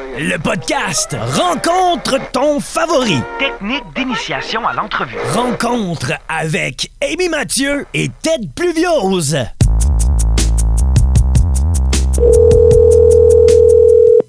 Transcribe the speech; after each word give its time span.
Le 0.00 0.38
podcast 0.38 1.14
Rencontre 1.34 2.18
ton 2.32 2.58
favori. 2.58 3.18
Technique 3.38 3.84
d'initiation 3.94 4.66
à 4.66 4.72
l'entrevue. 4.72 5.18
Rencontre 5.34 6.12
avec 6.26 6.90
Amy 7.02 7.28
Mathieu 7.28 7.84
et 7.92 8.08
Ted 8.22 8.48
Pluviose. 8.54 9.36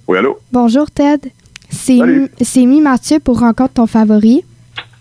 Oui, 0.10 0.18
allô? 0.18 0.40
Bonjour 0.52 0.92
Ted. 0.92 1.32
C'est 1.70 2.66
Mi 2.66 2.82
Mathieu 2.82 3.20
pour 3.20 3.40
Rencontre 3.40 3.74
ton 3.76 3.88
favori. 3.88 4.44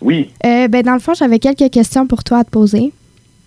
Oui. 0.01 0.31
Euh, 0.47 0.69
ben, 0.69 0.83
dans 0.83 0.95
le 0.95 1.01
fond, 1.01 1.15
j'avais 1.15 1.41
quelques 1.41 1.71
questions 1.71 2.07
pour 2.07 2.23
toi 2.23 2.39
à 2.39 2.45
te 2.45 2.51
poser. 2.51 2.93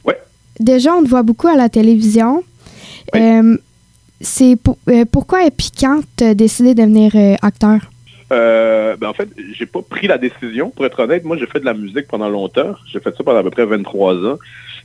Ouais. 0.03 0.19
Déjà, 0.59 0.93
on 0.93 1.03
te 1.03 1.07
voit 1.07 1.23
beaucoup 1.23 1.47
à 1.47 1.55
la 1.55 1.69
télévision. 1.69 2.43
Oui. 3.13 3.21
Euh, 3.21 3.57
c'est 4.21 4.55
pour- 4.61 4.77
euh, 4.89 5.05
pourquoi 5.09 5.39
quand 5.79 6.01
t'as 6.15 6.33
décidé 6.33 6.73
de 6.73 6.81
devenir 6.81 7.11
euh, 7.15 7.35
acteur? 7.41 7.79
Euh, 8.31 8.95
ben 8.97 9.09
en 9.09 9.13
fait, 9.13 9.29
j'ai 9.53 9.65
pas 9.65 9.81
pris 9.81 10.07
la 10.07 10.17
décision. 10.17 10.69
Pour 10.71 10.85
être 10.85 10.99
honnête, 10.99 11.23
moi, 11.23 11.37
j'ai 11.37 11.45
fait 11.45 11.59
de 11.59 11.65
la 11.65 11.73
musique 11.73 12.07
pendant 12.07 12.29
longtemps. 12.29 12.73
J'ai 12.91 12.99
fait 12.99 13.15
ça 13.15 13.23
pendant 13.23 13.39
à 13.39 13.43
peu 13.43 13.51
près 13.51 13.65
23 13.65 14.15
ans. 14.25 14.37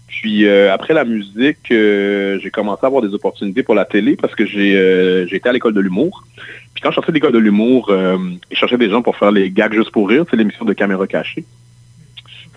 Puis 0.06 0.46
euh, 0.46 0.72
après 0.72 0.92
la 0.94 1.04
musique, 1.04 1.58
j'ai 1.70 2.50
commencé 2.52 2.80
à 2.82 2.86
avoir 2.86 3.02
des 3.02 3.14
opportunités 3.14 3.62
pour 3.62 3.74
la 3.74 3.84
télé 3.84 4.16
parce 4.16 4.34
que 4.34 4.44
j'ai 4.44 5.24
été 5.34 5.48
à 5.48 5.52
l'école 5.52 5.74
de 5.74 5.80
l'humour. 5.80 6.24
Puis 6.74 6.82
quand 6.82 6.90
je 6.90 6.96
sortais 6.96 7.12
de 7.12 7.16
l'école 7.16 7.32
de 7.32 7.38
l'humour, 7.38 7.92
ils 8.50 8.56
cherchaient 8.56 8.78
des 8.78 8.90
gens 8.90 9.02
pour 9.02 9.16
faire 9.16 9.30
les 9.30 9.50
gags 9.50 9.72
juste 9.74 9.90
pour 9.90 10.08
rire, 10.08 10.24
c'est 10.30 10.36
l'émission 10.36 10.64
de 10.64 10.72
caméra 10.72 11.06
cachée. 11.06 11.44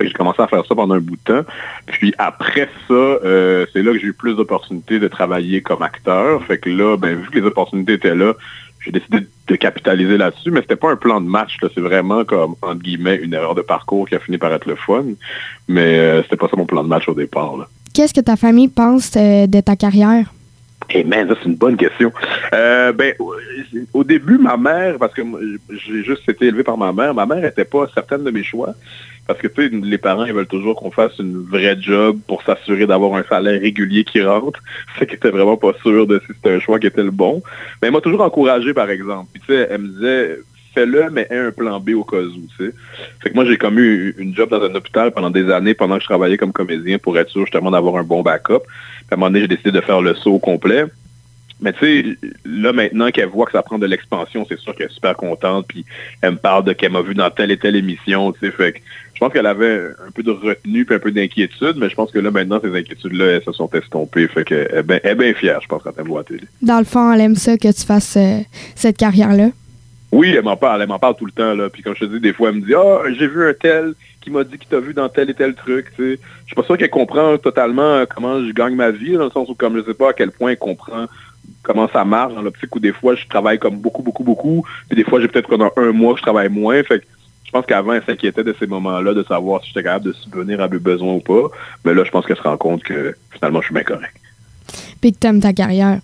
J'ai 0.03 0.13
commencé 0.13 0.41
à 0.41 0.47
faire 0.47 0.65
ça 0.65 0.75
pendant 0.75 0.95
un 0.95 0.99
bout 0.99 1.15
de 1.15 1.33
temps. 1.33 1.49
Puis 1.87 2.13
après 2.17 2.69
ça, 2.87 2.93
euh, 2.93 3.65
c'est 3.73 3.83
là 3.83 3.91
que 3.91 3.99
j'ai 3.99 4.07
eu 4.07 4.13
plus 4.13 4.35
d'opportunités 4.35 4.99
de 4.99 5.07
travailler 5.07 5.61
comme 5.61 5.81
acteur. 5.81 6.43
Fait 6.45 6.57
que 6.57 6.69
là, 6.69 6.97
ben, 6.97 7.15
vu 7.15 7.29
que 7.29 7.39
les 7.39 7.45
opportunités 7.45 7.93
étaient 7.93 8.15
là, 8.15 8.33
j'ai 8.83 8.91
décidé 8.91 9.19
de 9.47 9.55
capitaliser 9.55 10.17
là-dessus, 10.17 10.49
mais 10.51 10.61
c'était 10.61 10.75
pas 10.75 10.91
un 10.91 10.95
plan 10.95 11.21
de 11.21 11.27
match. 11.27 11.57
C'est 11.61 11.81
vraiment 11.81 12.25
comme, 12.25 12.55
entre 12.61 12.81
guillemets, 12.81 13.17
une 13.17 13.33
erreur 13.33 13.53
de 13.53 13.61
parcours 13.61 14.07
qui 14.07 14.15
a 14.15 14.19
fini 14.19 14.37
par 14.37 14.51
être 14.53 14.65
le 14.65 14.75
fun. 14.75 15.03
Mais 15.67 15.99
euh, 15.99 16.23
c'était 16.23 16.37
pas 16.37 16.47
ça 16.47 16.57
mon 16.57 16.65
plan 16.65 16.83
de 16.83 16.89
match 16.89 17.07
au 17.07 17.13
départ. 17.13 17.67
Qu'est-ce 17.93 18.13
que 18.13 18.21
ta 18.21 18.35
famille 18.35 18.69
pense 18.69 19.11
euh, 19.15 19.47
de 19.47 19.59
ta 19.59 19.75
carrière? 19.75 20.33
Eh 20.89 21.03
man, 21.03 21.27
ça 21.27 21.35
c'est 21.41 21.49
une 21.49 21.55
bonne 21.55 21.77
question. 21.77 22.11
Euh, 22.53 22.91
ben, 22.91 23.13
au 23.93 24.03
début, 24.03 24.37
ma 24.37 24.57
mère, 24.57 24.97
parce 24.97 25.13
que 25.13 25.21
j'ai 25.69 26.03
juste 26.03 26.27
été 26.27 26.47
élevé 26.47 26.63
par 26.63 26.77
ma 26.77 26.91
mère, 26.91 27.13
ma 27.13 27.25
mère 27.25 27.45
était 27.45 27.65
pas 27.65 27.87
certaine 27.93 28.23
de 28.23 28.31
mes 28.31 28.43
choix. 28.43 28.73
Parce 29.27 29.39
que 29.39 29.47
tu 29.47 29.69
sais, 29.69 29.75
les 29.75 29.97
parents, 29.97 30.25
ils 30.25 30.33
veulent 30.33 30.47
toujours 30.47 30.75
qu'on 30.75 30.91
fasse 30.91 31.17
une 31.19 31.45
vraie 31.45 31.77
job 31.79 32.19
pour 32.27 32.43
s'assurer 32.43 32.85
d'avoir 32.85 33.15
un 33.15 33.23
salaire 33.23 33.61
régulier 33.61 34.03
qui 34.03 34.21
rentre. 34.21 34.59
Fait 34.95 35.05
qu'elle 35.05 35.17
était 35.17 35.29
vraiment 35.29 35.57
pas 35.57 35.73
sûre 35.81 36.07
de 36.07 36.19
si 36.19 36.33
c'était 36.33 36.55
un 36.55 36.59
choix 36.59 36.79
qui 36.79 36.87
était 36.87 37.03
le 37.03 37.11
bon. 37.11 37.41
Mais 37.81 37.87
elle 37.87 37.93
m'a 37.93 38.01
toujours 38.01 38.21
encouragé, 38.21 38.73
par 38.73 38.89
exemple. 38.89 39.29
Puis 39.33 39.41
tu 39.47 39.53
sais, 39.53 39.67
elle 39.69 39.81
me 39.81 39.87
disait, 39.87 40.39
fais-le, 40.73 41.09
mais 41.11 41.27
aie 41.29 41.37
un 41.37 41.51
plan 41.51 41.79
B 41.79 41.91
au 41.91 42.03
cas 42.03 42.17
où, 42.17 42.47
tu 42.57 42.65
sais. 42.65 42.73
Fait 43.21 43.29
que 43.29 43.35
moi, 43.35 43.45
j'ai 43.45 43.57
comme 43.57 43.79
eu 43.79 44.15
une 44.17 44.35
job 44.35 44.49
dans 44.49 44.61
un 44.61 44.73
hôpital 44.75 45.11
pendant 45.11 45.29
des 45.29 45.49
années, 45.51 45.73
pendant 45.73 45.95
que 45.95 46.01
je 46.01 46.07
travaillais 46.07 46.37
comme 46.37 46.53
comédien, 46.53 46.97
pour 46.97 47.17
être 47.17 47.29
sûr 47.29 47.41
justement 47.41 47.71
d'avoir 47.71 47.97
un 47.97 48.03
bon 48.03 48.21
backup. 48.21 48.59
Puis 48.61 49.07
à 49.11 49.13
un 49.13 49.17
moment 49.17 49.27
donné, 49.27 49.41
j'ai 49.41 49.47
décidé 49.47 49.71
de 49.71 49.81
faire 49.81 50.01
le 50.01 50.15
saut 50.15 50.33
au 50.33 50.39
complet. 50.39 50.85
Mais 51.61 51.73
tu 51.73 51.79
sais, 51.79 52.17
là 52.43 52.73
maintenant 52.73 53.11
qu'elle 53.11 53.29
voit 53.29 53.45
que 53.45 53.51
ça 53.51 53.61
prend 53.61 53.77
de 53.77 53.85
l'expansion, 53.85 54.45
c'est 54.49 54.59
sûr 54.59 54.75
qu'elle 54.75 54.87
est 54.87 54.93
super 54.93 55.15
contente. 55.15 55.67
Puis 55.67 55.85
elle 56.21 56.31
me 56.31 56.37
parle 56.37 56.63
de 56.65 56.73
qu'elle 56.73 56.91
m'a 56.91 57.01
vu 57.01 57.13
dans 57.13 57.29
telle 57.29 57.51
et 57.51 57.57
telle 57.57 57.75
émission. 57.75 58.31
Tu 58.33 58.39
sais, 58.39 58.51
fait 58.51 58.73
que 58.73 58.79
je 59.13 59.19
pense 59.19 59.31
qu'elle 59.31 59.45
avait 59.45 59.89
un 60.07 60.11
peu 60.11 60.23
de 60.23 60.31
retenue 60.31 60.85
puis 60.85 60.95
un 60.95 60.99
peu 60.99 61.11
d'inquiétude, 61.11 61.75
mais 61.77 61.89
je 61.89 61.95
pense 61.95 62.11
que 62.11 62.17
là 62.17 62.31
maintenant 62.31 62.59
ces 62.59 62.75
inquiétudes-là, 62.75 63.25
elles 63.25 63.43
se 63.43 63.51
sont 63.51 63.69
estompées. 63.73 64.27
Fait 64.27 64.43
bien 64.83 64.99
elle 65.03 65.11
est 65.11 65.15
bien 65.15 65.33
fière, 65.35 65.61
je 65.61 65.67
pense, 65.67 65.83
quand 65.83 65.91
elle 65.95 66.05
me 66.05 66.09
voit 66.09 66.21
à 66.21 66.23
télé. 66.23 66.43
Dans 66.63 66.79
le 66.79 66.85
fond, 66.85 67.13
elle 67.13 67.21
aime 67.21 67.35
ça 67.35 67.55
que 67.57 67.71
tu 67.71 67.85
fasses 67.85 68.17
euh, 68.17 68.39
cette 68.73 68.97
carrière-là. 68.97 69.49
Oui, 70.11 70.33
elle 70.35 70.43
m'en 70.43 70.57
parle, 70.57 70.81
elle 70.81 70.87
m'en 70.87 70.99
parle 70.99 71.15
tout 71.15 71.27
le 71.27 71.31
temps 71.31 71.53
là. 71.53 71.69
Puis 71.69 71.83
comme 71.83 71.93
je 71.95 72.05
te 72.05 72.11
dis, 72.11 72.19
des 72.19 72.33
fois, 72.33 72.49
elle 72.49 72.55
me 72.55 72.61
dit 72.61 72.73
ah 72.73 73.03
j'ai 73.15 73.27
vu 73.27 73.47
un 73.47 73.53
tel 73.53 73.93
qui 74.21 74.31
m'a 74.31 74.43
dit 74.43 74.57
qu'il 74.57 74.67
t'a 74.67 74.79
vu 74.79 74.95
dans 74.95 75.09
tel 75.09 75.29
et 75.29 75.35
tel 75.35 75.53
truc. 75.53 75.87
Tu 75.95 76.15
sais, 76.15 76.19
je 76.41 76.47
suis 76.47 76.55
pas 76.55 76.63
sûr 76.63 76.77
qu'elle 76.77 76.89
comprend 76.89 77.37
totalement 77.37 77.81
euh, 77.81 78.05
comment 78.05 78.43
je 78.43 78.51
gagne 78.51 78.75
ma 78.75 78.89
vie 78.89 79.13
dans 79.13 79.25
le 79.25 79.31
sens 79.31 79.47
où 79.49 79.53
comme 79.53 79.77
je 79.77 79.83
sais 79.83 79.93
pas 79.93 80.09
à 80.09 80.13
quel 80.13 80.31
point 80.31 80.51
elle 80.51 80.57
comprend 80.57 81.05
comment 81.63 81.89
ça 81.89 82.05
marche 82.05 82.33
dans 82.33 82.41
l'optique 82.41 82.75
où 82.75 82.79
des 82.79 82.93
fois 82.93 83.15
je 83.15 83.27
travaille 83.27 83.59
comme 83.59 83.77
beaucoup 83.77 84.03
beaucoup 84.03 84.23
beaucoup, 84.23 84.65
puis 84.87 84.95
des 84.95 85.03
fois 85.03 85.21
j'ai 85.21 85.27
peut-être 85.27 85.47
pendant 85.47 85.71
un 85.77 85.91
mois 85.91 86.13
que 86.13 86.19
je 86.19 86.23
travaille 86.23 86.49
moins. 86.49 86.81
Fait 86.83 86.99
que 86.99 87.05
je 87.45 87.51
pense 87.51 87.65
qu'avant 87.65 87.93
elle 87.93 88.03
s'inquiétait 88.05 88.43
de 88.43 88.55
ces 88.57 88.67
moments-là 88.67 89.13
de 89.13 89.23
savoir 89.23 89.61
si 89.61 89.69
j'étais 89.69 89.83
capable 89.83 90.05
de 90.05 90.13
subvenir 90.13 90.61
à 90.61 90.67
mes 90.67 90.79
besoins 90.79 91.13
ou 91.13 91.19
pas. 91.19 91.49
Mais 91.83 91.93
là, 91.93 92.03
je 92.05 92.11
pense 92.11 92.25
qu'elle 92.25 92.37
se 92.37 92.43
rend 92.43 92.57
compte 92.57 92.83
que 92.83 93.15
finalement 93.31 93.59
je 93.61 93.65
suis 93.65 93.73
bien 93.73 93.83
correct. 93.83 94.15
Puis 95.01 95.13
que 95.13 95.17
t'aimes 95.17 95.41
ta 95.41 95.51
carrière. 95.51 95.99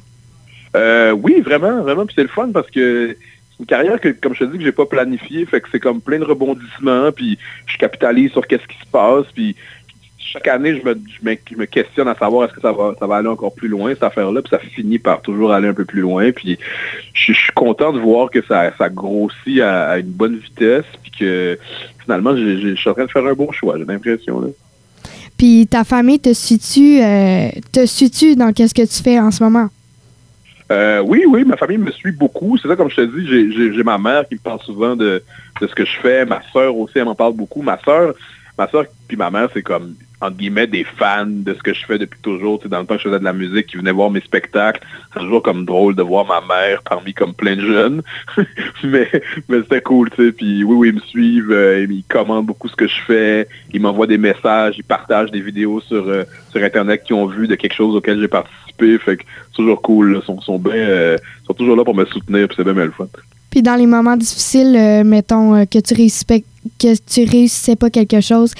Euh, 0.75 1.12
oui, 1.12 1.41
vraiment, 1.41 1.81
vraiment. 1.81 2.06
Puis 2.06 2.16
c'est 2.16 2.24
le 2.24 2.29
fun 2.29 2.50
parce 2.52 2.69
que 2.69 3.16
c'est 3.16 3.59
une 3.59 3.66
carrière 3.66 4.00
que, 4.00 4.09
comme 4.09 4.34
je 4.34 4.44
te 4.44 4.52
dis, 4.52 4.58
que 4.58 4.64
j'ai 4.64 4.72
pas 4.72 4.85
planifiée. 4.85 5.46
Fait 5.46 5.62
que 5.62 5.69
c'est 5.72 5.79
comme 5.79 6.02
plein 6.02 6.19
de 6.19 6.25
rebondissements. 6.25 7.12
Puis 7.12 7.38
je 7.66 7.78
capitalise 7.78 8.31
sur 8.31 8.46
qu'est-ce 8.46 8.68
qui 8.68 8.78
se 8.78 8.91
passe. 8.91 9.25
Puis 9.34 9.56
chaque 10.32 10.48
année, 10.48 10.80
je 10.80 10.86
me, 10.88 10.94
je 10.96 11.28
me, 11.30 11.36
je 11.52 11.56
me 11.56 11.66
questionne 11.66 12.08
à 12.08 12.16
savoir 12.16 12.46
est-ce 12.48 12.54
que 12.54 12.62
ça 12.62 12.72
va, 12.72 12.94
ça 13.00 13.08
va 13.08 13.18
aller 13.18 13.28
encore 13.28 13.54
plus 13.54 13.68
loin, 13.68 13.90
cette 13.94 14.04
affaire-là. 14.04 14.42
Puis 14.42 14.50
ça 14.50 14.60
finit 14.60 15.00
par 15.00 15.22
toujours 15.22 15.52
aller 15.54 15.68
un 15.68 15.74
peu 15.74 15.86
plus 15.86 16.02
loin. 16.02 16.32
Puis 16.32 16.58
je, 17.14 17.34
je 17.34 17.38
suis 17.38 17.54
content 17.54 17.92
de 17.94 18.00
voir 18.00 18.30
que 18.30 18.42
ça, 18.46 18.72
ça 18.78 18.90
grossit 18.90 19.62
à, 19.62 19.90
à 19.90 19.98
une 20.00 20.08
bonne 20.12 20.38
vitesse. 20.38 20.86
Puis 21.02 21.12
que 21.20 21.58
finalement, 22.04 22.36
je 22.36 22.76
suis 22.76 22.90
en 22.90 22.94
train 22.94 23.06
de 23.06 23.12
faire 23.12 23.26
un 23.26 23.34
bon 23.34 23.52
choix, 23.52 23.78
j'ai 23.78 23.86
l'impression. 23.86 24.42
là. 24.42 24.48
Puis 25.38 25.68
ta 25.70 25.84
famille 25.84 26.20
te 26.20 26.34
suit-tu 26.34 27.02
euh, 27.02 27.50
te 27.72 27.86
suit-tu 27.86 28.36
dans 28.36 28.52
qu'est-ce 28.54 28.74
que 28.74 28.82
tu 28.82 29.04
fais 29.04 29.20
en 29.20 29.30
ce 29.32 29.44
moment? 29.44 29.70
Euh, 30.72 31.00
oui, 31.06 31.24
oui, 31.28 31.46
ma 31.46 31.56
famille 31.56 31.78
me 31.78 31.92
suit 31.92 32.12
beaucoup. 32.12 32.58
C'est 32.58 32.68
ça, 32.68 32.76
comme 32.76 32.90
je 32.90 32.96
te 32.98 33.02
dis, 33.02 33.74
j'ai- 33.76 33.84
ma 33.84 33.98
mère 33.98 34.28
qui 34.28 34.36
me 34.36 34.40
parle 34.40 34.59
souvent 34.62 34.96
de, 34.98 35.24
de 35.62 35.68
ce 35.68 35.74
que 35.74 35.86
je 35.86 35.98
fais. 36.02 36.26
Ma 36.26 36.42
sœur 36.52 36.76
aussi, 36.76 36.94
elle 36.98 37.06
m'en 37.06 37.16
parle 37.16 37.34
beaucoup. 37.34 37.62
Ma 37.62 37.80
sœur, 37.86 38.14
ma 38.58 38.68
sœur 38.68 38.84
puis 39.08 39.16
ma 39.16 39.30
mère, 39.30 39.48
c'est 39.54 39.62
comme, 39.62 39.94
entre 40.19 40.38
guillemets, 40.38 40.66
des 40.66 40.83
fans 40.83 41.28
de 41.28 41.53
ce 41.53 41.59
que 41.61 41.73
je 41.73 41.85
fais 41.85 42.00
depuis 42.00 42.19
toujours. 42.22 42.59
Dans 42.66 42.79
le 42.79 42.85
temps 42.85 42.95
que 42.95 43.03
je 43.03 43.07
faisais 43.07 43.19
de 43.19 43.23
la 43.23 43.33
musique, 43.33 43.67
qui 43.67 43.78
venaient 43.78 43.91
voir 43.91 44.09
mes 44.09 44.22
spectacles. 44.22 44.81
C'est 45.13 45.19
toujours 45.19 45.44
comme 45.44 45.63
drôle 45.63 45.95
de 45.95 46.01
voir 46.01 46.25
ma 46.25 46.41
mère 46.41 46.81
parmi 46.83 47.13
comme 47.13 47.33
plein 47.33 47.55
de 47.55 47.61
jeunes. 47.61 48.01
mais 48.83 49.09
mais 49.47 49.61
c'était 49.61 49.81
cool, 49.81 50.09
tu 50.09 50.25
sais. 50.25 50.31
Puis 50.31 50.63
oui, 50.63 50.75
oui, 50.75 50.89
ils 50.89 50.95
me 50.95 51.01
suivent. 51.01 51.51
euh, 51.51 51.85
ils 51.88 52.03
commandent 52.09 52.47
beaucoup 52.47 52.67
ce 52.67 52.75
que 52.75 52.88
je 52.88 53.00
fais. 53.05 53.47
Ils 53.73 53.81
m'envoient 53.81 54.07
des 54.07 54.17
messages. 54.17 54.75
Ils 54.78 54.83
partagent 54.83 55.31
des 55.31 55.41
vidéos 55.41 55.81
sur, 55.81 56.07
euh, 56.07 56.23
sur 56.51 56.63
Internet 56.63 57.03
qui 57.03 57.13
ont 57.13 57.28
vu 57.28 57.47
de 57.47 57.55
quelque 57.55 57.75
chose 57.75 57.95
auquel 57.95 58.19
j'ai 58.19 58.28
participé. 58.28 58.97
Fait 58.97 59.17
que 59.17 59.23
c'est 59.51 59.57
toujours 59.57 59.81
cool. 59.84 60.17
Ils 60.19 60.25
sont, 60.25 60.41
sont, 60.41 60.61
euh, 60.66 61.16
sont 61.45 61.53
toujours 61.53 61.75
là 61.75 61.84
pour 61.84 61.95
me 61.95 62.05
soutenir. 62.05 62.47
Puis 62.47 62.57
c'est 62.57 62.63
bien, 62.63 62.85
le 62.85 62.91
fun. 62.91 63.07
Puis 63.51 63.61
dans 63.61 63.75
les 63.75 63.85
moments 63.85 64.17
difficiles, 64.17 65.03
mettons 65.05 65.66
que 65.66 65.79
tu 65.79 65.94
réussissais 65.94 66.44
que 66.78 66.96
tu 66.96 67.30
réussissais 67.30 67.76
pas 67.76 67.90
quelque 67.90 68.22
chose, 68.22 68.54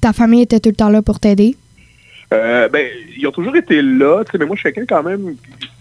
ta 0.00 0.12
famille 0.12 0.42
était 0.42 0.60
tout 0.60 0.70
le 0.70 0.76
temps 0.76 0.88
là 0.88 1.02
pour 1.02 1.20
t'aider? 1.20 1.56
Euh, 2.32 2.68
ben, 2.68 2.86
ils 3.16 3.26
ont 3.26 3.32
toujours 3.32 3.56
été 3.56 3.82
là, 3.82 4.22
mais 4.38 4.46
moi, 4.46 4.56
je 4.56 4.60
suis 4.60 4.72
quelqu'un 4.72 4.96
quand 4.96 5.02
même 5.02 5.36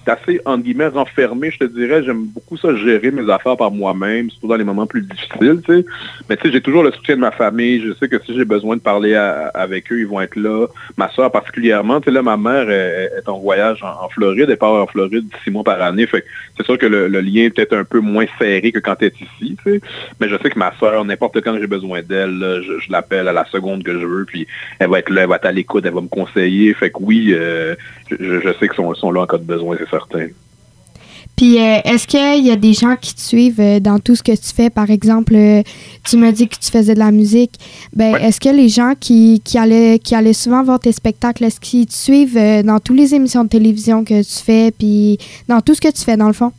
assez, 0.09 0.39
entre 0.45 0.63
guillemets, 0.63 0.87
renfermé, 0.87 1.51
je 1.51 1.59
te 1.59 1.63
dirais. 1.65 2.03
J'aime 2.03 2.25
beaucoup 2.25 2.57
ça, 2.57 2.75
gérer 2.75 3.11
mes 3.11 3.29
affaires 3.31 3.57
par 3.57 3.71
moi-même, 3.71 4.29
surtout 4.29 4.47
dans 4.47 4.55
les 4.55 4.63
moments 4.63 4.85
plus 4.85 5.01
difficiles, 5.01 5.61
tu 5.65 5.73
sais. 5.73 5.85
Mais 6.29 6.37
tu 6.37 6.43
sais, 6.43 6.53
j'ai 6.53 6.61
toujours 6.61 6.83
le 6.83 6.91
soutien 6.91 7.15
de 7.15 7.21
ma 7.21 7.31
famille. 7.31 7.81
Je 7.81 7.93
sais 7.93 8.07
que 8.07 8.21
si 8.25 8.35
j'ai 8.35 8.45
besoin 8.45 8.75
de 8.75 8.81
parler 8.81 9.15
avec 9.15 9.91
eux, 9.91 9.99
ils 9.99 10.07
vont 10.07 10.21
être 10.21 10.35
là. 10.35 10.67
Ma 10.97 11.09
soeur 11.09 11.31
particulièrement, 11.31 11.99
tu 11.99 12.05
sais, 12.05 12.11
là, 12.11 12.21
ma 12.21 12.37
mère 12.37 12.69
est, 12.69 13.27
en 13.27 13.39
voyage 13.39 13.83
en, 13.83 14.09
Floride. 14.09 14.49
Elle 14.49 14.57
part 14.57 14.73
en 14.73 14.87
Floride 14.87 15.27
six 15.43 15.51
mois 15.51 15.63
par 15.63 15.81
année. 15.81 16.05
Fait 16.07 16.25
c'est 16.57 16.65
sûr 16.65 16.77
que 16.77 16.85
le, 16.85 17.07
lien 17.07 17.43
est 17.43 17.49
peut-être 17.49 17.75
un 17.75 17.83
peu 17.83 17.99
moins 17.99 18.25
serré 18.37 18.71
que 18.71 18.79
quand 18.79 18.95
elle 18.99 19.07
est 19.07 19.21
ici, 19.21 19.57
tu 19.63 19.71
sais. 19.71 19.81
Mais 20.19 20.29
je 20.29 20.35
sais 20.37 20.49
que 20.49 20.59
ma 20.59 20.73
soeur, 20.77 21.03
n'importe 21.05 21.41
quand 21.41 21.57
j'ai 21.59 21.67
besoin 21.67 22.01
d'elle, 22.01 22.61
je 22.79 22.91
l'appelle 22.91 23.27
à 23.27 23.33
la 23.33 23.45
seconde 23.45 23.83
que 23.83 23.93
je 23.93 24.05
veux, 24.05 24.25
puis 24.25 24.47
elle 24.79 24.89
va 24.89 24.99
être 24.99 25.09
là, 25.09 25.23
elle 25.23 25.29
va 25.29 25.37
être 25.37 25.45
à 25.45 25.51
l'écoute, 25.51 25.85
elle 25.85 25.93
va 25.93 26.01
me 26.01 26.07
conseiller. 26.07 26.73
Fait 26.73 26.89
que 26.89 26.97
oui, 26.99 27.33
euh, 27.33 27.75
je, 28.19 28.39
je 28.41 28.49
sais 28.59 28.67
qu'ils 28.67 28.75
sont, 28.75 28.93
sont 28.95 29.11
là 29.11 29.21
en 29.21 29.25
cas 29.25 29.37
de 29.37 29.43
besoin, 29.43 29.75
c'est 29.77 29.89
certain. 29.89 30.27
Puis 31.35 31.57
euh, 31.57 31.79
est-ce 31.83 32.05
qu'il 32.05 32.45
y 32.45 32.51
a 32.51 32.55
des 32.55 32.73
gens 32.73 32.95
qui 32.95 33.15
te 33.15 33.19
suivent 33.19 33.59
euh, 33.59 33.79
dans 33.79 33.97
tout 33.97 34.15
ce 34.15 34.21
que 34.21 34.33
tu 34.33 34.53
fais? 34.55 34.69
Par 34.69 34.91
exemple, 34.91 35.33
euh, 35.35 35.63
tu 36.07 36.15
m'as 36.17 36.31
dit 36.31 36.47
que 36.47 36.55
tu 36.55 36.69
faisais 36.69 36.93
de 36.93 36.99
la 36.99 37.11
musique. 37.11 37.53
Ben, 37.95 38.13
Ouais. 38.13 38.23
est-ce 38.25 38.39
que 38.39 38.49
les 38.49 38.69
gens 38.69 38.93
qui, 38.99 39.41
qui, 39.43 39.57
allaient, 39.57 39.97
qui 39.97 40.13
allaient 40.13 40.33
souvent 40.33 40.63
voir 40.63 40.79
tes 40.79 40.91
spectacles, 40.91 41.43
est-ce 41.45 41.59
qu'ils 41.59 41.87
te 41.87 41.93
suivent 41.95 42.39
dans 42.63 42.79
toutes 42.79 42.97
les 42.97 43.15
émissions 43.15 43.43
de 43.43 43.49
télévision 43.49 44.03
que 44.03 44.21
tu 44.21 44.43
fais, 44.43 44.69
puis 44.71 45.17
dans 45.47 45.59
tout 45.61 45.73
ce 45.73 45.81
que 45.81 45.91
tu 45.91 46.01
fais, 46.03 46.17
dans 46.17 46.27
le 46.27 46.33
fond? 46.33 46.51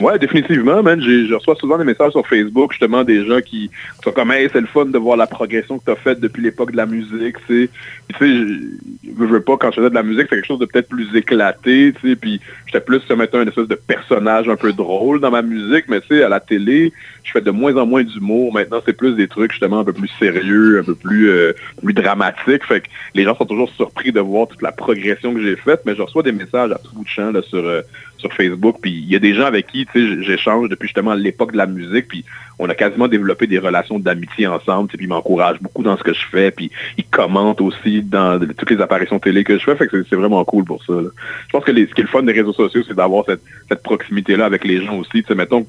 Ouais, 0.00 0.18
définitivement, 0.18 0.82
man. 0.82 1.00
Je 1.02 1.34
reçois 1.34 1.54
souvent 1.56 1.76
des 1.76 1.84
messages 1.84 2.12
sur 2.12 2.26
Facebook, 2.26 2.72
justement, 2.72 3.04
des 3.04 3.26
gens 3.26 3.40
qui 3.40 3.70
sont 4.02 4.10
comme, 4.10 4.32
hey, 4.32 4.48
c'est 4.50 4.60
le 4.60 4.66
fun 4.66 4.86
de 4.86 4.98
voir 4.98 5.18
la 5.18 5.26
progression 5.26 5.78
que 5.78 5.84
tu 5.84 5.90
as 5.90 5.96
faite 5.96 6.18
depuis 6.18 6.42
l'époque 6.42 6.72
de 6.72 6.78
la 6.78 6.86
musique, 6.86 7.36
tu 7.46 7.66
sais. 7.66 7.70
Puis, 8.08 8.16
tu 8.18 8.24
sais, 8.24 9.12
je 9.18 9.24
veux 9.24 9.42
pas, 9.42 9.58
quand 9.58 9.70
je 9.70 9.76
faisais 9.76 9.90
de 9.90 9.94
la 9.94 10.02
musique, 10.02 10.26
c'est 10.30 10.36
quelque 10.36 10.46
chose 10.46 10.58
de 10.58 10.64
peut-être 10.64 10.88
plus 10.88 11.14
éclaté, 11.14 11.92
tu 12.00 12.08
sais. 12.08 12.16
Puis, 12.16 12.40
j'étais 12.66 12.80
plus, 12.80 13.00
comme 13.00 13.20
étant 13.20 13.38
un 13.38 13.46
espèce 13.46 13.68
de 13.68 13.74
personnage 13.74 14.48
un 14.48 14.56
peu 14.56 14.72
drôle 14.72 15.20
dans 15.20 15.30
ma 15.30 15.42
musique, 15.42 15.84
mais 15.88 16.00
tu 16.00 16.08
sais, 16.08 16.22
à 16.22 16.30
la 16.30 16.40
télé, 16.40 16.90
je 17.22 17.30
fais 17.30 17.42
de 17.42 17.50
moins 17.50 17.76
en 17.76 17.84
moins 17.84 18.02
d'humour. 18.02 18.52
Maintenant, 18.54 18.80
c'est 18.84 18.96
plus 18.96 19.14
des 19.14 19.28
trucs, 19.28 19.52
justement, 19.52 19.80
un 19.80 19.84
peu 19.84 19.92
plus 19.92 20.10
sérieux, 20.18 20.78
un 20.80 20.84
peu 20.84 20.94
plus, 20.94 21.28
euh, 21.28 21.52
plus 21.82 21.92
dramatiques. 21.92 22.64
Fait 22.64 22.80
que 22.80 22.88
les 23.14 23.24
gens 23.24 23.36
sont 23.36 23.44
toujours 23.44 23.70
surpris 23.70 24.10
de 24.10 24.20
voir 24.20 24.48
toute 24.48 24.62
la 24.62 24.72
progression 24.72 25.34
que 25.34 25.42
j'ai 25.42 25.56
faite, 25.56 25.82
mais 25.84 25.94
je 25.94 26.00
reçois 26.00 26.22
des 26.22 26.32
messages 26.32 26.72
à 26.72 26.78
tout 26.78 26.94
bout 26.94 27.04
de 27.04 27.08
champ, 27.08 27.30
là, 27.30 27.42
sur, 27.42 27.58
euh, 27.58 27.82
sur 28.22 28.32
Facebook. 28.32 28.76
Puis 28.80 28.90
il 28.90 29.10
y 29.10 29.16
a 29.16 29.18
des 29.18 29.34
gens 29.34 29.44
avec 29.44 29.66
qui 29.66 29.86
j'échange 29.94 30.68
depuis 30.68 30.88
justement 30.88 31.14
l'époque 31.14 31.52
de 31.52 31.58
la 31.58 31.66
musique. 31.66 32.08
Puis 32.08 32.24
on 32.58 32.68
a 32.68 32.74
quasiment 32.74 33.08
développé 33.08 33.46
des 33.46 33.58
relations 33.58 33.98
d'amitié 33.98 34.46
ensemble. 34.46 34.88
Puis 34.88 34.98
ils 35.00 35.08
m'encouragent 35.08 35.60
beaucoup 35.60 35.82
dans 35.82 35.96
ce 35.96 36.02
que 36.02 36.14
je 36.14 36.26
fais. 36.26 36.50
Puis 36.50 36.70
ils 36.96 37.04
commentent 37.04 37.60
aussi 37.60 38.02
dans 38.02 38.40
toutes 38.56 38.70
les 38.70 38.80
apparitions 38.80 39.18
télé 39.18 39.44
que 39.44 39.58
je 39.58 39.64
fais. 39.64 39.86
Que 39.86 40.04
c'est 40.08 40.16
vraiment 40.16 40.44
cool 40.44 40.64
pour 40.64 40.82
ça. 40.84 40.94
Je 40.94 41.52
pense 41.52 41.64
que 41.64 41.72
ce 41.72 41.94
qui 41.94 42.00
est 42.00 42.04
le 42.04 42.08
fun 42.08 42.22
des 42.22 42.32
réseaux 42.32 42.54
sociaux, 42.54 42.82
c'est 42.86 42.96
d'avoir 42.96 43.24
cette, 43.26 43.42
cette 43.68 43.82
proximité-là 43.82 44.46
avec 44.46 44.64
les 44.64 44.84
gens 44.84 44.96
aussi. 44.96 45.22
sais 45.26 45.34
mettons, 45.34 45.66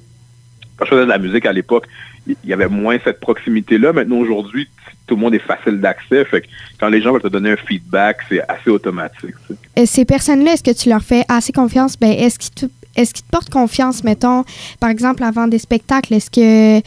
quand 0.84 0.90
je 0.90 0.96
faisais 0.96 1.06
de 1.06 1.10
la 1.10 1.18
musique 1.18 1.46
à 1.46 1.54
l'époque, 1.54 1.88
il 2.28 2.36
y 2.46 2.54
avait 2.54 2.68
moins 2.68 2.98
cette 3.04 3.20
proximité-là. 3.20 3.94
Maintenant, 3.94 4.18
aujourd'hui, 4.18 4.68
tout 5.08 5.16
le 5.16 5.22
monde 5.22 5.36
est 5.36 5.40
facile 5.40 5.80
d'accès. 5.80 6.24
Fait 6.26 6.42
que 6.42 6.48
quand 6.80 6.90
les 6.90 7.02
gens 7.02 7.12
veulent 7.12 7.22
te 7.22 7.28
donner 7.28 7.52
un 7.52 7.58
feedback, 7.58 8.18
c'est 8.30 8.42
assez 8.48 8.70
automatique. 8.70 9.36
Et 9.76 9.86
ces 9.86 10.06
personnes-là, 10.06 10.54
est-ce 10.54 10.64
que 10.64 10.72
tu 10.78 10.90
leur 10.90 11.02
fais 11.02 11.24
assez 11.28 11.52
confiance? 11.52 11.98
Ben, 12.00 12.12
est-ce 12.12 12.40
qu'ils 12.40 12.54
te, 12.54 12.66
est-ce 12.96 13.14
te 13.14 13.22
portent 13.32 13.50
confiance, 13.50 14.04
mettons, 14.04 14.44
par 14.80 14.90
exemple, 14.90 15.24
avant 15.24 15.48
des 15.48 15.60
spectacles? 15.60 16.14
Est-ce 16.14 16.30
que 16.30 16.86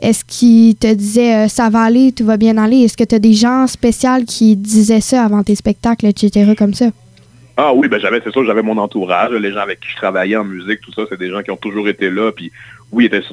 est-ce 0.00 0.24
qu'ils 0.24 0.76
te 0.76 0.94
disaient 0.94 1.46
euh, 1.46 1.48
ça 1.48 1.70
va 1.70 1.82
aller, 1.82 2.12
tout 2.12 2.24
va 2.24 2.36
bien 2.36 2.56
aller? 2.56 2.82
Est-ce 2.82 2.96
que 2.96 3.02
tu 3.02 3.16
as 3.16 3.18
des 3.18 3.32
gens 3.32 3.66
spéciaux 3.66 4.24
qui 4.26 4.54
disaient 4.54 5.00
ça 5.00 5.24
avant 5.24 5.42
tes 5.42 5.56
spectacles, 5.56 6.06
etc., 6.06 6.52
comme 6.56 6.74
ça? 6.74 6.86
Ah 7.60 7.72
oui, 7.74 7.88
ben 7.88 7.98
j'avais, 7.98 8.20
c'est 8.22 8.30
sûr, 8.30 8.44
j'avais 8.44 8.62
mon 8.62 8.78
entourage, 8.78 9.32
les 9.32 9.50
gens 9.50 9.58
avec 9.58 9.80
qui 9.80 9.90
je 9.90 9.96
travaillais 9.96 10.36
en 10.36 10.44
musique, 10.44 10.80
tout 10.80 10.92
ça, 10.92 11.02
c'est 11.08 11.18
des 11.18 11.28
gens 11.28 11.42
qui 11.42 11.50
ont 11.50 11.56
toujours 11.56 11.88
été 11.88 12.08
là, 12.08 12.30
puis 12.30 12.52
oui, 12.92 13.04
ils 13.04 13.06
étaient 13.08 13.26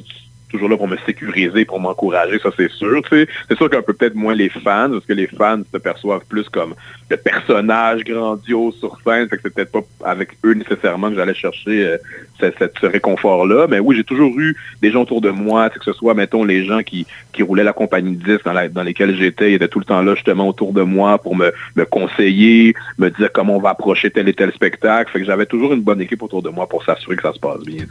toujours 0.48 0.68
là 0.68 0.76
pour 0.76 0.88
me 0.88 0.96
sécuriser, 1.06 1.64
pour 1.64 1.80
m'encourager, 1.80 2.38
ça 2.38 2.50
c'est 2.56 2.70
sûr. 2.70 3.02
C'est 3.10 3.56
sûr 3.56 3.70
qu'un 3.70 3.82
peu 3.82 3.92
peut-être 3.92 4.14
moins 4.14 4.34
les 4.34 4.48
fans, 4.48 4.90
parce 4.90 5.06
que 5.06 5.12
les 5.12 5.26
fans 5.26 5.62
se 5.72 5.78
perçoivent 5.78 6.24
plus 6.28 6.48
comme 6.48 6.74
le 7.08 7.16
personnage 7.16 8.04
grandiose 8.04 8.76
sur 8.78 8.98
scène, 9.04 9.28
fait 9.28 9.36
que 9.36 9.42
c'est 9.44 9.54
peut-être 9.54 9.72
pas 9.72 9.80
avec 10.04 10.30
eux 10.44 10.54
nécessairement 10.54 11.10
que 11.10 11.16
j'allais 11.16 11.34
chercher 11.34 11.86
euh, 11.86 11.98
ce 12.40 12.86
réconfort-là. 12.86 13.66
Mais 13.68 13.78
oui, 13.78 13.96
j'ai 13.96 14.04
toujours 14.04 14.38
eu 14.38 14.56
des 14.82 14.90
gens 14.90 15.02
autour 15.02 15.20
de 15.20 15.30
moi, 15.30 15.70
que 15.70 15.82
ce 15.84 15.92
soit, 15.92 16.14
mettons, 16.14 16.44
les 16.44 16.64
gens 16.64 16.82
qui, 16.82 17.06
qui 17.32 17.42
roulaient 17.42 17.64
la 17.64 17.72
compagnie 17.72 18.16
de 18.16 18.24
disques 18.24 18.44
dans, 18.44 18.72
dans 18.72 18.82
lesquels 18.82 19.16
j'étais, 19.16 19.52
ils 19.52 19.54
étaient 19.54 19.68
tout 19.68 19.78
le 19.78 19.84
temps 19.84 20.02
là 20.02 20.14
justement 20.14 20.48
autour 20.48 20.72
de 20.72 20.82
moi 20.82 21.18
pour 21.18 21.36
me, 21.36 21.52
me 21.76 21.84
conseiller, 21.84 22.74
me 22.98 23.10
dire 23.10 23.30
comment 23.32 23.56
on 23.56 23.60
va 23.60 23.70
approcher 23.70 24.10
tel 24.10 24.28
et 24.28 24.34
tel 24.34 24.52
spectacle. 24.52 25.10
Fait 25.12 25.20
que 25.20 25.26
j'avais 25.26 25.46
toujours 25.46 25.72
une 25.72 25.82
bonne 25.82 26.00
équipe 26.00 26.22
autour 26.22 26.42
de 26.42 26.50
moi 26.50 26.68
pour 26.68 26.84
s'assurer 26.84 27.16
que 27.16 27.22
ça 27.22 27.32
se 27.32 27.38
passe 27.38 27.62
bien. 27.62 27.84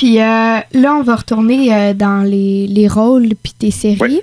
Puis 0.00 0.18
euh, 0.18 0.22
là, 0.22 0.94
on 0.94 1.02
va 1.02 1.16
retourner 1.16 1.74
euh, 1.74 1.92
dans 1.92 2.22
les, 2.22 2.88
rôles 2.88 3.28
puis 3.42 3.52
tes 3.52 3.70
séries. 3.70 4.22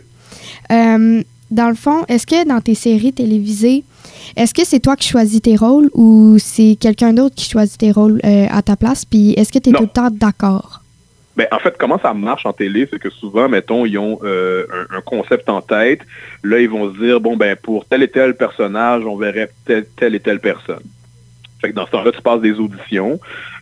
Euh, 0.72 1.22
dans 1.52 1.70
le 1.70 1.76
fond, 1.76 2.04
est-ce 2.08 2.26
que 2.26 2.48
dans 2.48 2.62
tes 2.62 2.74
séries 2.74 3.14
télévisées, 3.14 3.84
est-ce 4.36 4.56
que 4.56 4.66
c'est 4.66 4.80
toi 4.80 4.96
qui 4.96 5.08
choisis 5.08 5.40
tes 5.40 5.56
rôles 5.56 5.92
ou 5.94 6.38
c'est 6.40 6.78
quelqu'un 6.82 7.14
d'autre 7.14 7.36
qui 7.36 7.48
choisit 7.48 7.78
tes 7.78 7.92
rôles 7.92 8.20
à 8.24 8.64
ta 8.64 8.76
place? 8.76 9.06
Puis 9.06 9.34
est-ce 9.34 9.52
que 9.52 9.60
tu 9.60 9.70
es 9.70 9.74
tout 9.74 9.84
le 9.84 9.88
temps 9.88 10.10
d'accord? 10.10 10.82
Ben, 11.36 11.46
en 11.52 11.60
fait, 11.60 11.76
comment 11.78 12.00
ça 12.00 12.12
marche 12.16 12.48
en 12.48 12.54
télé, 12.54 12.88
c'est 12.92 12.98
que 12.98 13.12
souvent, 13.12 13.48
mettons, 13.48 13.86
ils 13.86 14.00
ont 14.00 14.20
un, 14.24 15.02
concept 15.02 15.48
en 15.48 15.62
tête. 15.62 16.00
Là, 16.44 16.60
ils 16.60 16.70
vont 16.70 16.92
se 16.92 16.98
dire, 16.98 17.22
bon, 17.22 17.38
ben, 17.38 17.56
pour 17.56 17.86
tel 17.86 18.02
et 18.02 18.08
tel 18.08 18.36
personnage, 18.36 19.06
on 19.06 19.16
verrait 19.16 19.52
telle, 19.64 19.86
telle 19.96 20.16
et 20.16 20.20
telle 20.20 20.40
personne. 20.40 20.82
Fait 21.62 21.70
que 21.70 21.76
dans 21.76 21.86
ce 21.86 21.92
temps-là, 21.92 22.12
tu 22.12 22.22
passes 22.22 22.42
des 22.42 22.54
auditions. 22.54 23.20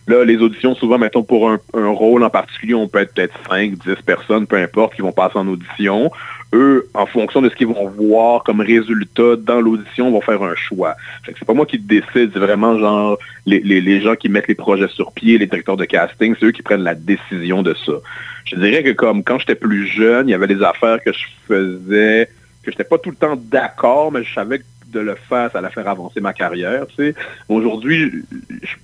Là, 0.08 0.24
les 0.24 0.38
auditions, 0.38 0.76
souvent, 0.76 1.00
mettons, 1.00 1.24
pour 1.24 1.50
un, 1.50 1.60
rôle 1.74 2.24
en 2.24 2.30
particulier, 2.30 2.76
on 2.76 2.88
peut 2.88 3.00
être 3.00 3.14
peut-être 3.14 3.34
5, 3.50 3.72
10 3.74 3.96
personnes, 4.06 4.46
peu 4.46 4.58
importe, 4.58 4.96
qui 4.96 5.02
vont 5.02 5.12
passer 5.12 5.38
en 5.38 5.48
audition. 5.48 6.12
Eux, 6.54 6.88
en 6.94 7.08
fonction 7.08 7.42
de 7.42 7.50
ce 7.50 7.56
qu'ils 7.56 7.68
vont 7.68 7.90
voir 7.90 8.44
comme 8.44 8.62
résultat 8.62 9.36
dans 9.36 9.60
l'audition, 9.60 10.12
vont 10.12 10.22
faire 10.22 10.44
un 10.44 10.56
choix. 10.56 10.96
C'est 11.26 11.44
pas 11.44 11.54
moi 11.54 11.66
qui 11.66 11.80
décide, 11.80 12.32
c'est 12.34 12.40
vraiment 12.40 12.78
genre 12.78 13.18
les, 13.48 13.60
les, 13.60 14.02
gens 14.02 14.16
qui 14.16 14.30
mettent 14.30 14.48
les 14.48 14.56
projets 14.56 14.88
sur 14.90 15.12
pied, 15.12 15.40
les 15.40 15.48
directeurs 15.48 15.76
de 15.76 15.86
casting, 15.86 16.36
c'est 16.40 16.46
eux 16.46 16.52
qui 16.52 16.62
prennent 16.62 16.84
la 16.84 16.96
décision 16.96 17.64
de 17.64 17.74
ça. 17.74 17.94
Je 18.46 18.56
dirais 18.56 18.84
que 18.84 18.92
comme 18.92 19.24
quand 19.24 19.40
j'étais 19.40 19.56
plus 19.56 19.88
jeune, 19.88 20.30
il 20.30 20.32
y 20.32 20.36
avait 20.36 20.48
des 20.48 20.62
affaires 20.62 21.00
que 21.04 21.12
je 21.12 21.26
faisais 21.48 22.30
que 22.64 22.72
j'étais 22.72 22.84
pas 22.84 22.98
tout 22.98 23.12
le 23.12 23.16
temps 23.16 23.36
d'accord, 23.36 24.12
mais 24.12 24.24
je 24.24 24.34
savais 24.34 24.60
que 24.60 24.64
de 24.92 25.00
le 25.00 25.16
faire, 25.16 25.52
ça 25.52 25.60
allait 25.60 25.70
faire 25.70 25.88
avancer 25.88 26.22
ma 26.22 26.34
carrière. 26.34 26.88
Tu 26.88 26.96
sais. 26.96 27.16
Aujourd'hui, 27.50 28.12
je, 28.62 28.76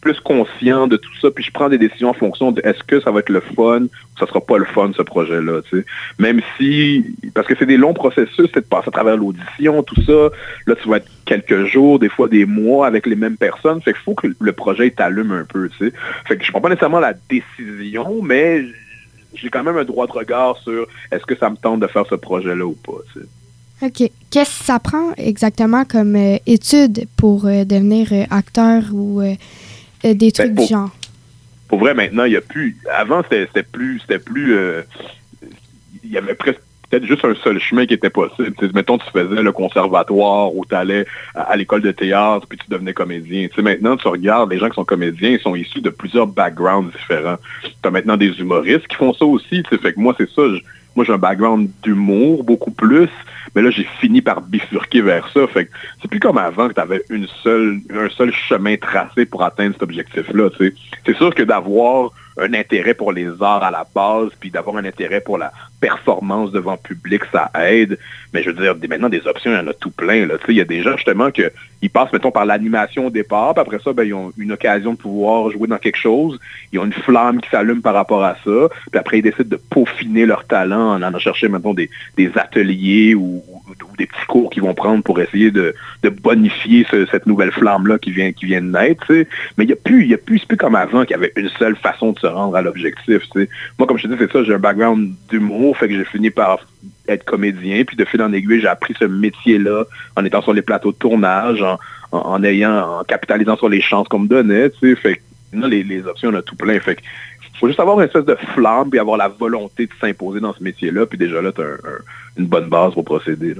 plus 0.00 0.18
conscient 0.20 0.86
de 0.86 0.96
tout 0.96 1.14
ça, 1.20 1.30
puis 1.30 1.44
je 1.44 1.50
prends 1.50 1.68
des 1.68 1.78
décisions 1.78 2.10
en 2.10 2.14
fonction 2.14 2.52
de 2.52 2.60
est-ce 2.64 2.82
que 2.84 3.00
ça 3.00 3.10
va 3.10 3.20
être 3.20 3.28
le 3.28 3.40
fun 3.40 3.82
ou 3.82 4.18
ça 4.18 4.26
sera 4.26 4.40
pas 4.40 4.58
le 4.58 4.64
fun, 4.64 4.90
ce 4.96 5.02
projet-là. 5.02 5.62
Tu 5.68 5.78
sais. 5.78 5.84
Même 6.18 6.40
si, 6.56 7.04
parce 7.34 7.46
que 7.46 7.54
c'est 7.58 7.66
des 7.66 7.76
longs 7.76 7.94
processus, 7.94 8.48
c'est 8.52 8.60
de 8.60 8.66
passer 8.66 8.88
à 8.88 8.92
travers 8.92 9.16
l'audition, 9.16 9.82
tout 9.82 10.00
ça. 10.02 10.30
Là, 10.66 10.74
tu 10.80 10.88
vas 10.88 10.98
être 10.98 11.08
quelques 11.24 11.64
jours, 11.66 11.98
des 11.98 12.08
fois 12.08 12.28
des 12.28 12.44
mois 12.44 12.86
avec 12.86 13.06
les 13.06 13.16
mêmes 13.16 13.36
personnes. 13.36 13.80
Fait 13.82 13.92
qu'il 13.92 14.02
faut 14.02 14.14
que 14.14 14.28
le 14.38 14.52
projet 14.52 14.90
t'allume 14.90 15.32
un 15.32 15.44
peu. 15.44 15.68
Tu 15.68 15.86
sais. 15.86 15.92
Fait 16.26 16.36
que 16.36 16.44
je 16.44 16.50
prends 16.50 16.60
pas 16.60 16.68
nécessairement 16.68 17.00
la 17.00 17.14
décision, 17.28 18.22
mais 18.22 18.64
j'ai 19.34 19.50
quand 19.50 19.62
même 19.62 19.76
un 19.76 19.84
droit 19.84 20.06
de 20.06 20.12
regard 20.12 20.56
sur 20.58 20.86
est-ce 21.10 21.26
que 21.26 21.36
ça 21.36 21.50
me 21.50 21.56
tente 21.56 21.80
de 21.80 21.86
faire 21.86 22.06
ce 22.08 22.14
projet-là 22.14 22.64
ou 22.64 22.74
pas. 22.74 22.98
Tu 23.12 23.20
sais. 23.20 23.26
OK. 23.80 24.10
Qu'est-ce 24.30 24.58
que 24.58 24.64
ça 24.64 24.78
prend 24.78 25.12
exactement 25.16 25.84
comme 25.84 26.16
euh, 26.16 26.38
étude 26.46 27.06
pour 27.16 27.46
euh, 27.46 27.64
devenir 27.64 28.12
euh, 28.12 28.24
acteur 28.30 28.82
ou 28.92 29.22
des 30.02 30.14
ben, 30.14 30.32
trucs 30.32 30.54
du 30.54 30.66
genre? 30.66 30.90
Pour 31.68 31.80
vrai, 31.80 31.94
maintenant, 31.94 32.24
il 32.24 32.30
n'y 32.30 32.36
a 32.36 32.40
plus. 32.40 32.76
Avant, 32.90 33.22
c'était 33.30 33.62
plus. 33.62 34.00
C'était 34.00 34.18
plus. 34.18 34.56
Il 36.04 36.10
y 36.10 36.16
avait 36.16 36.34
presque 36.34 36.60
peut-être 36.88 37.06
juste 37.06 37.24
un 37.24 37.34
seul 37.34 37.58
chemin 37.58 37.86
qui 37.86 37.94
était 37.94 38.10
possible. 38.10 38.54
mettons, 38.74 38.98
tu 38.98 39.10
faisais 39.10 39.42
le 39.42 39.52
conservatoire 39.52 40.54
ou 40.54 40.64
tu 40.64 40.74
allais 40.74 41.06
à, 41.34 41.56
l'école 41.56 41.82
de 41.82 41.92
théâtre 41.92 42.46
puis 42.48 42.58
tu 42.58 42.70
devenais 42.70 42.94
comédien. 42.94 43.48
maintenant, 43.58 43.96
tu 43.96 44.08
regardes 44.08 44.50
les 44.50 44.58
gens 44.58 44.68
qui 44.68 44.74
sont 44.74 44.84
comédiens, 44.84 45.30
ils 45.30 45.40
sont 45.40 45.54
issus 45.54 45.80
de 45.80 45.90
plusieurs 45.90 46.26
backgrounds 46.26 46.90
différents. 46.92 47.36
Tu 47.62 47.70
as 47.82 47.90
maintenant 47.90 48.16
des 48.16 48.38
humoristes 48.40 48.86
qui 48.86 48.96
font 48.96 49.12
ça 49.12 49.24
aussi. 49.24 49.62
Fait 49.68 49.92
que 49.92 50.00
moi, 50.00 50.14
c'est 50.16 50.30
ça. 50.30 50.42
Moi, 50.98 51.04
j'ai 51.04 51.12
un 51.12 51.18
background 51.18 51.70
d'humour 51.84 52.42
beaucoup 52.42 52.72
plus. 52.72 53.08
Mais 53.54 53.62
là, 53.62 53.70
j'ai 53.70 53.86
fini 54.00 54.20
par 54.20 54.40
bifurquer 54.40 55.00
vers 55.00 55.28
ça. 55.28 55.42
C'est 55.54 56.08
plus 56.10 56.18
comme 56.18 56.38
avant 56.38 56.66
que 56.66 56.74
tu 56.74 56.80
avais 56.80 57.02
une 57.08 57.28
seule, 57.44 57.78
un 57.94 58.08
seul 58.08 58.32
chemin 58.32 58.76
tracé 58.76 59.24
pour 59.24 59.44
atteindre 59.44 59.74
cet 59.74 59.84
objectif-là. 59.84 60.50
C'est 60.58 61.16
sûr 61.16 61.32
que 61.32 61.44
d'avoir 61.44 62.10
un 62.36 62.52
intérêt 62.52 62.94
pour 62.94 63.12
les 63.12 63.28
arts 63.40 63.62
à 63.62 63.70
la 63.70 63.86
base, 63.94 64.30
puis 64.40 64.50
d'avoir 64.50 64.76
un 64.76 64.84
intérêt 64.84 65.20
pour 65.20 65.38
la 65.38 65.52
performance 65.80 66.50
devant 66.50 66.76
public, 66.76 67.22
ça 67.30 67.50
aide. 67.54 67.96
Mais 68.34 68.42
je 68.42 68.50
veux 68.50 68.60
dire, 68.60 68.74
maintenant, 68.88 69.08
des 69.08 69.24
options, 69.28 69.52
il 69.52 69.54
y 69.54 69.58
en 69.60 69.68
a 69.68 69.74
tout 69.74 69.92
plein. 69.92 70.26
Il 70.48 70.54
y 70.56 70.60
a 70.60 70.64
des 70.64 70.82
gens, 70.82 70.96
justement, 70.96 71.30
que 71.30 71.52
ils 71.80 71.90
passent, 71.90 72.12
mettons, 72.12 72.30
par 72.30 72.44
l'animation 72.44 73.06
au 73.06 73.10
départ, 73.10 73.54
puis 73.54 73.60
après 73.60 73.78
ça, 73.78 73.92
ben, 73.92 74.04
ils 74.04 74.14
ont 74.14 74.32
une 74.36 74.52
occasion 74.52 74.92
de 74.92 74.98
pouvoir 74.98 75.50
jouer 75.50 75.68
dans 75.68 75.78
quelque 75.78 75.98
chose. 75.98 76.38
Ils 76.72 76.78
ont 76.78 76.84
une 76.84 76.92
flamme 76.92 77.40
qui 77.40 77.48
s'allume 77.50 77.82
par 77.82 77.94
rapport 77.94 78.24
à 78.24 78.34
ça. 78.44 78.68
Puis 78.90 78.98
après, 78.98 79.18
ils 79.18 79.22
décident 79.22 79.48
de 79.48 79.60
peaufiner 79.70 80.26
leur 80.26 80.44
talent 80.44 80.94
en 80.94 81.02
allant 81.02 81.18
chercher, 81.18 81.48
mettons, 81.48 81.74
des, 81.74 81.88
des 82.16 82.30
ateliers 82.36 83.14
ou, 83.14 83.42
des 83.96 84.06
petits 84.06 84.26
cours 84.26 84.50
qu'ils 84.50 84.62
vont 84.62 84.74
prendre 84.74 85.02
pour 85.02 85.20
essayer 85.20 85.50
de, 85.50 85.74
bonifier 86.22 86.86
cette 87.10 87.26
nouvelle 87.26 87.52
flamme-là 87.52 87.98
qui 87.98 88.10
vient, 88.10 88.32
qui 88.32 88.46
vient 88.46 88.62
de 88.62 88.70
naître. 88.70 89.12
Mais 89.56 89.64
il 89.64 89.66
n'y 89.66 89.72
a 89.72 89.76
plus, 89.76 90.14
a 90.14 90.18
plus, 90.18 90.44
plus 90.44 90.56
comme 90.56 90.74
avant 90.74 91.02
qu'il 91.02 91.12
y 91.12 91.14
avait 91.14 91.32
une 91.36 91.48
seule 91.58 91.76
façon 91.76 92.12
de 92.12 92.18
se 92.18 92.26
rendre 92.26 92.56
à 92.56 92.62
l'objectif. 92.62 93.22
Moi, 93.78 93.86
comme 93.86 93.98
je 93.98 94.06
te 94.06 94.12
dis, 94.12 94.18
c'est 94.18 94.32
ça, 94.32 94.44
j'ai 94.44 94.54
un 94.54 94.58
background 94.58 95.14
d'humour, 95.30 95.76
fait 95.76 95.88
que 95.88 95.94
j'ai 95.94 96.04
fini 96.04 96.30
par 96.30 96.60
être 97.08 97.24
comédien, 97.24 97.84
puis 97.84 97.96
de 97.96 98.04
fil 98.04 98.22
en 98.22 98.32
aiguille, 98.32 98.60
j'ai 98.60 98.68
appris 98.68 98.94
ce 98.98 99.04
métier-là 99.04 99.84
en 100.16 100.24
étant 100.24 100.42
sur 100.42 100.52
les 100.52 100.62
plateaux 100.62 100.92
de 100.92 100.96
tournage, 100.96 101.64
en, 102.12 102.42
ayant, 102.42 103.00
en 103.00 103.04
capitalisant 103.04 103.56
sur 103.56 103.68
les 103.68 103.80
chances 103.80 104.08
qu'on 104.08 104.20
me 104.20 104.28
donnait, 104.28 104.70
tu 104.70 104.94
sais, 104.94 104.96
fait 104.96 105.20
que 105.52 105.66
les, 105.66 105.82
les 105.82 106.06
options, 106.06 106.30
on 106.30 106.34
a 106.34 106.42
tout 106.42 106.56
plein, 106.56 106.78
fait 106.80 106.96
que 106.96 107.02
faut 107.58 107.66
juste 107.66 107.80
avoir 107.80 107.98
une 107.98 108.06
espèce 108.06 108.24
de 108.24 108.36
flamme 108.54 108.90
puis 108.90 108.98
avoir 108.98 109.16
la 109.16 109.28
volonté 109.28 109.86
de 109.86 109.92
s'imposer 110.00 110.40
dans 110.40 110.54
ce 110.54 110.62
métier-là, 110.62 111.06
puis 111.06 111.18
déjà 111.18 111.42
là, 111.42 111.52
tu 111.52 111.60
as 111.60 111.76
une 112.36 112.46
bonne 112.46 112.68
base 112.68 112.94
pour 112.94 113.04
procéder. 113.04 113.54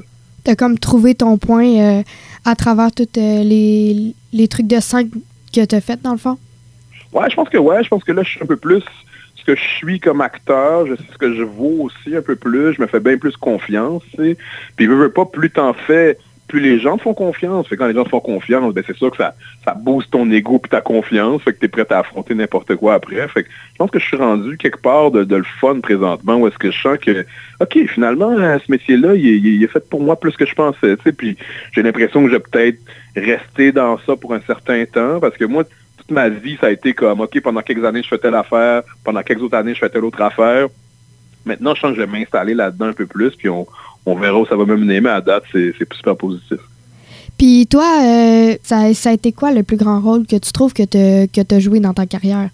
Tu 0.45 0.51
as 0.51 0.57
comme 0.57 0.79
trouvé 0.79 1.15
ton 1.15 1.37
point 1.37 1.67
euh, 1.67 2.03
à 2.45 2.55
travers 2.55 2.93
tous 2.93 3.09
euh, 3.17 3.43
les, 3.43 4.15
les, 4.33 4.49
trucs 4.49 4.67
de 4.67 4.81
scène 4.81 5.11
que 5.53 5.65
tu 5.65 5.75
as 5.75 5.81
fait, 5.81 6.01
dans 6.01 6.13
le 6.13 6.19
fond? 6.19 6.39
Ouais, 7.13 7.29
je 7.29 7.35
pense 7.35 7.49
que 7.49 7.59
ouais, 7.59 7.83
je 7.83 7.89
pense 7.89 8.05
que 8.05 8.13
là, 8.13 8.23
je 8.23 8.31
suis 8.31 8.43
un 8.43 8.47
peu 8.47 8.57
plus 8.57 8.83
que 9.49 9.57
je 9.57 9.67
suis 9.79 9.99
comme 9.99 10.21
acteur, 10.21 10.87
je 10.87 10.95
sais 10.95 11.09
ce 11.11 11.17
que 11.17 11.35
je 11.35 11.43
vaux 11.43 11.85
aussi 11.85 12.15
un 12.15 12.21
peu 12.21 12.37
plus, 12.37 12.75
je 12.75 12.83
me 12.83 12.87
fais 12.87 13.01
bien 13.01 13.17
plus 13.17 13.35
confiance, 13.39 14.03
Puis 14.15 14.37
je 14.79 14.91
veux 14.91 15.11
pas, 15.11 15.25
plus 15.25 15.49
t'en 15.49 15.73
fais, 15.73 16.19
plus 16.49 16.61
les 16.61 16.79
gens 16.79 16.99
te 16.99 17.03
font 17.03 17.15
confiance. 17.15 17.67
Quand 17.71 17.87
les 17.87 17.95
gens 17.95 18.05
te 18.05 18.11
font 18.11 18.21
confiance, 18.21 18.75
ben 18.75 18.85
c'est 18.87 18.97
sûr 18.97 19.11
que 19.11 19.17
ça, 19.17 19.35
ça 19.65 19.73
booste 19.73 20.11
ton 20.11 20.31
ego 20.31 20.59
puis 20.59 20.69
ta 20.69 20.83
confiance, 20.83 21.41
fait 21.43 21.55
que 21.55 21.61
t'es 21.61 21.69
prêt 21.69 21.87
à 21.89 22.01
affronter 22.01 22.35
n'importe 22.35 22.77
quoi 22.77 22.93
après. 22.93 23.27
Fait 23.29 23.45
que 23.45 23.49
je 23.49 23.77
pense 23.79 23.91
que 23.91 23.99
je 23.99 24.05
suis 24.05 24.19
rendu 24.19 24.59
quelque 24.59 24.83
part 24.83 25.11
de, 25.13 25.35
le 25.35 25.45
fun 25.61 25.81
présentement 25.81 26.37
où 26.37 26.47
est-ce 26.47 26.59
que 26.59 26.71
je 26.71 26.79
sens 26.79 26.99
que, 26.99 27.25
OK, 27.61 27.79
finalement, 27.87 28.37
ce 28.37 28.71
métier-là, 28.71 29.15
il, 29.15 29.65
est 29.65 29.67
fait 29.67 29.89
pour 29.89 30.03
moi 30.03 30.21
plus 30.21 30.37
que 30.37 30.45
je 30.45 30.55
pensais, 30.55 30.97
Puis 31.17 31.39
j'ai 31.73 31.83
l'impression 31.83 32.23
que 32.23 32.29
je 32.29 32.37
vais 32.37 32.43
peut-être 32.51 32.79
rester 33.17 33.73
dans 33.73 33.99
ça 34.01 34.15
pour 34.15 34.35
un 34.35 34.41
certain 34.43 34.85
temps 34.85 35.21
parce 35.21 35.39
que 35.39 35.47
moi, 35.47 35.65
ma 36.11 36.29
vie, 36.29 36.57
ça 36.61 36.69
a 36.69 36.71
été 36.71 36.95
comme, 36.95 37.21
OK, 37.21 37.41
pendant 37.41 37.63
quelques 37.63 37.85
années, 37.85 38.03
je 38.03 38.09
fais 38.09 38.19
telle 38.19 38.35
affaire, 38.35 38.83
pendant 39.05 39.23
quelques 39.23 39.43
autres 39.43 39.57
années, 39.57 39.75
je 39.75 39.81
fais 39.81 39.89
telle 39.89 40.05
autre 40.05 40.21
affaire. 40.23 40.69
Maintenant, 41.45 41.75
je 41.75 41.81
sens 41.81 41.91
que 41.91 41.97
je 41.97 42.03
vais 42.03 42.19
m'installer 42.19 42.55
là-dedans 42.55 42.87
un 42.87 42.93
peu 42.93 43.07
plus, 43.07 43.31
puis 43.37 43.49
on, 43.49 43.67
verra 44.07 44.39
où 44.39 44.47
ça 44.47 44.57
va 44.57 44.65
me 44.65 44.77
mener, 44.77 45.01
mais 45.01 45.11
à 45.11 45.21
date, 45.21 45.45
c'est 45.53 45.75
super 45.93 46.17
positif. 46.17 46.59
Puis 47.37 47.67
toi, 47.67 47.87
euh, 48.03 48.57
ça, 48.63 48.93
ça 48.95 49.11
a 49.11 49.13
été 49.13 49.33
quoi 49.33 49.53
le 49.53 49.63
plus 49.63 49.77
grand 49.77 50.01
rôle 50.01 50.27
que 50.27 50.37
tu 50.37 50.51
trouves 50.51 50.73
que 50.73 50.83
tu 50.83 51.55
as 51.55 51.61
joué 51.61 51.79
dans 51.79 51.95
ta 51.95 52.07
carrière? 52.07 52.49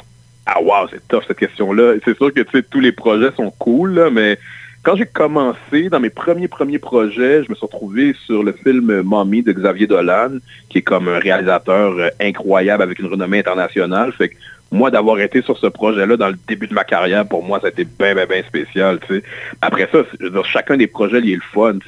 Ah 0.47 0.61
wow, 0.61 0.89
c'est 0.91 1.07
tough 1.09 1.23
cette 1.27 1.39
question-là. 1.39 1.95
C'est 2.05 2.17
sûr 2.17 2.33
que 2.33 2.41
tu 2.41 2.51
sais, 2.59 2.63
tous 2.63 2.81
les 2.81 2.93
projets 2.93 3.31
sont 3.37 3.51
cool, 3.59 3.95
là, 3.95 4.11
mais 4.11 4.39
quand 4.85 4.97
j'ai 4.97 5.07
commencé, 5.07 5.89
dans 5.89 5.99
mes 5.99 6.11
premiers 6.11 6.47
premiers 6.47 6.79
projets, 6.79 7.43
je 7.43 7.51
me 7.51 7.55
suis 7.55 7.65
retrouvé 7.65 8.15
sur 8.27 8.43
le 8.43 8.53
film 8.53 9.01
Mommy 9.01 9.43
de 9.43 9.51
Xavier 9.53 9.87
Dolan, 9.87 10.33
qui 10.69 10.79
est 10.79 10.83
comme 10.83 11.09
un 11.09 11.19
réalisateur 11.19 11.95
euh, 11.99 12.11
incroyable 12.21 12.83
avec 12.83 12.99
une 12.99 13.07
renommée 13.07 13.39
internationale. 13.39 14.13
Que 14.19 14.27
moi, 14.71 14.91
d'avoir 14.91 15.19
été 15.21 15.41
sur 15.41 15.57
ce 15.57 15.69
projet-là 15.69 16.19
dans 16.19 16.29
le 16.29 16.37
début 16.47 16.67
de 16.67 16.75
ma 16.75 16.85
carrière, 16.85 17.27
pour 17.27 17.43
moi, 17.43 17.61
ça 17.61 17.69
a 17.69 17.71
été 17.71 17.85
bien, 17.85 18.15
bien, 18.15 18.27
bien 18.27 18.43
spécial. 18.43 19.01
Après 19.63 19.89
ça, 19.91 20.01
je 20.21 20.43
chacun 20.43 20.77
des 20.77 20.87
projets, 20.87 21.21
il 21.21 21.31
est 21.31 21.37
le 21.37 21.41
fun. 21.41 21.79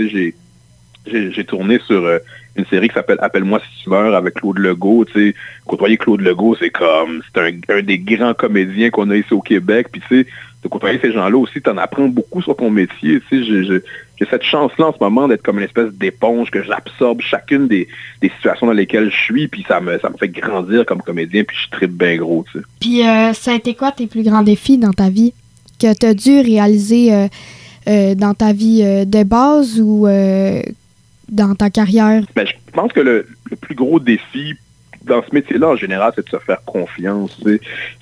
J'ai 1.06 1.44
tourné 1.44 1.78
sur 1.86 2.02
euh, 2.02 2.18
une 2.56 2.64
série 2.66 2.88
qui 2.88 2.94
s'appelle 2.94 3.18
Appelle-moi 3.20 3.60
si 3.60 3.84
tu 3.84 3.90
meurs 3.90 4.14
avec 4.14 4.34
Claude 4.34 4.58
Legault. 4.58 5.04
Tu 5.04 5.12
sais, 5.12 5.34
côtoyer 5.66 5.98
Claude 5.98 6.22
Legault, 6.22 6.56
c'est 6.56 6.70
comme 6.70 7.22
c'est 7.34 7.40
un, 7.42 7.76
un, 7.76 7.82
des 7.82 7.98
grands 7.98 8.34
comédiens 8.34 8.88
qu'on 8.88 9.10
a 9.10 9.16
ici 9.16 9.34
au 9.34 9.42
Québec. 9.42 9.88
Puis 9.92 10.00
tu 10.08 10.22
sais, 10.22 10.26
de 10.66 10.70
côtoyer 10.70 10.98
ces 11.00 11.12
gens-là 11.12 11.36
aussi, 11.38 11.62
tu 11.62 11.70
en 11.70 11.78
apprends 11.78 12.08
beaucoup 12.08 12.42
sur 12.42 12.56
ton 12.56 12.70
métier. 12.70 13.20
Tu 13.28 13.44
sais, 13.44 13.64
j'ai 14.18 14.26
cette 14.28 14.42
chance-là 14.42 14.86
en 14.86 14.92
ce 14.92 14.98
moment 15.00 15.28
d'être 15.28 15.42
comme 15.42 15.58
une 15.58 15.64
espèce 15.64 15.92
d'éponge 15.92 16.50
que 16.50 16.62
j'absorbe 16.62 17.20
chacune 17.20 17.68
des, 17.68 17.88
des, 18.20 18.30
situations 18.30 18.66
dans 18.66 18.72
lesquelles 18.72 19.10
je 19.10 19.16
suis, 19.16 19.48
puis 19.48 19.64
ça 19.68 19.80
me, 19.80 19.98
ça 19.98 20.10
me 20.10 20.16
fait 20.16 20.28
grandir 20.28 20.84
comme 20.84 21.02
comédien, 21.02 21.44
puis 21.44 21.56
je 21.64 21.70
tripe 21.70 21.92
bien 21.92 22.16
gros. 22.16 22.44
Tu 22.50 22.58
sais. 22.58 22.64
Puis 22.80 23.06
euh, 23.06 23.32
ça 23.32 23.52
a 23.52 23.54
été 23.54 23.74
quoi 23.74 23.92
tes 23.92 24.06
plus 24.06 24.22
grands 24.22 24.42
défis 24.42 24.78
dans 24.78 24.92
ta 24.92 25.08
vie 25.08 25.32
que 25.80 25.96
tu 25.96 26.06
as 26.06 26.14
dû 26.14 26.40
réaliser 26.40 27.12
euh, 27.14 27.28
euh, 27.88 28.14
dans 28.14 28.34
ta 28.34 28.52
vie 28.52 28.82
de 29.06 29.22
base 29.22 29.80
ou 29.80 30.06
dans 31.28 31.54
ta 31.54 31.70
carrière? 31.70 32.22
Ben, 32.34 32.46
je 32.46 32.52
pense 32.72 32.92
que 32.92 33.00
le, 33.00 33.26
plus 33.60 33.74
gros 33.74 34.00
défi 34.00 34.54
dans 35.06 35.22
ce 35.22 35.34
métier-là, 35.34 35.68
en 35.68 35.76
général, 35.76 36.12
c'est 36.14 36.24
de 36.24 36.30
se 36.30 36.38
faire 36.38 36.62
confiance. 36.64 37.40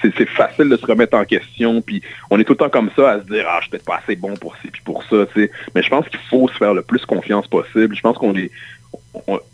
C'est 0.01 0.29
facile 0.29 0.69
de 0.69 0.77
se 0.77 0.87
remettre 0.87 1.17
en 1.17 1.25
question, 1.25 1.81
puis 1.83 2.03
on 2.31 2.41
est 2.41 2.45
tout 2.45 2.55
le 2.55 2.59
temps 2.59 2.71
comme 2.71 2.91
ça 2.97 3.11
à 3.11 3.21
se 3.21 3.27
dire 3.27 3.45
Ah, 3.49 3.59
je 3.59 3.63
suis 3.63 3.71
peut-être 3.71 3.85
pas 3.85 4.01
assez 4.03 4.17
bon 4.17 4.35
pour 4.35 4.57
ci 4.57 4.71
pour 4.85 5.03
ça. 5.05 5.27
Mais 5.75 5.83
je 5.83 5.89
pense 5.89 6.09
qu'il 6.09 6.21
faut 6.31 6.49
se 6.49 6.55
faire 6.55 6.75
le 6.75 6.83
plus 6.83 7.05
confiance 7.05 7.47
possible. 7.47 7.95
Je 7.95 8.01
pense 8.01 8.17
qu'on 8.19 8.35
est. 8.35 8.51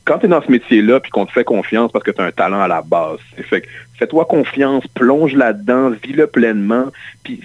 quand 0.04 0.18
tu 0.18 0.26
es 0.26 0.28
dans 0.28 0.42
ce 0.42 0.50
métier-là, 0.50 1.00
puis 1.00 1.10
qu'on 1.10 1.26
te 1.26 1.32
fait 1.32 1.44
confiance 1.44 1.90
parce 1.92 2.04
que 2.04 2.10
tu 2.10 2.20
as 2.20 2.24
un 2.24 2.32
talent 2.32 2.60
à 2.60 2.68
la 2.68 2.82
base, 2.82 3.18
fait 3.48 3.64
fais-toi 3.98 4.24
confiance, 4.24 4.86
plonge 4.94 5.34
là-dedans, 5.34 5.90
vis-le 5.90 6.26
pleinement, 6.26 6.86
puis 7.22 7.42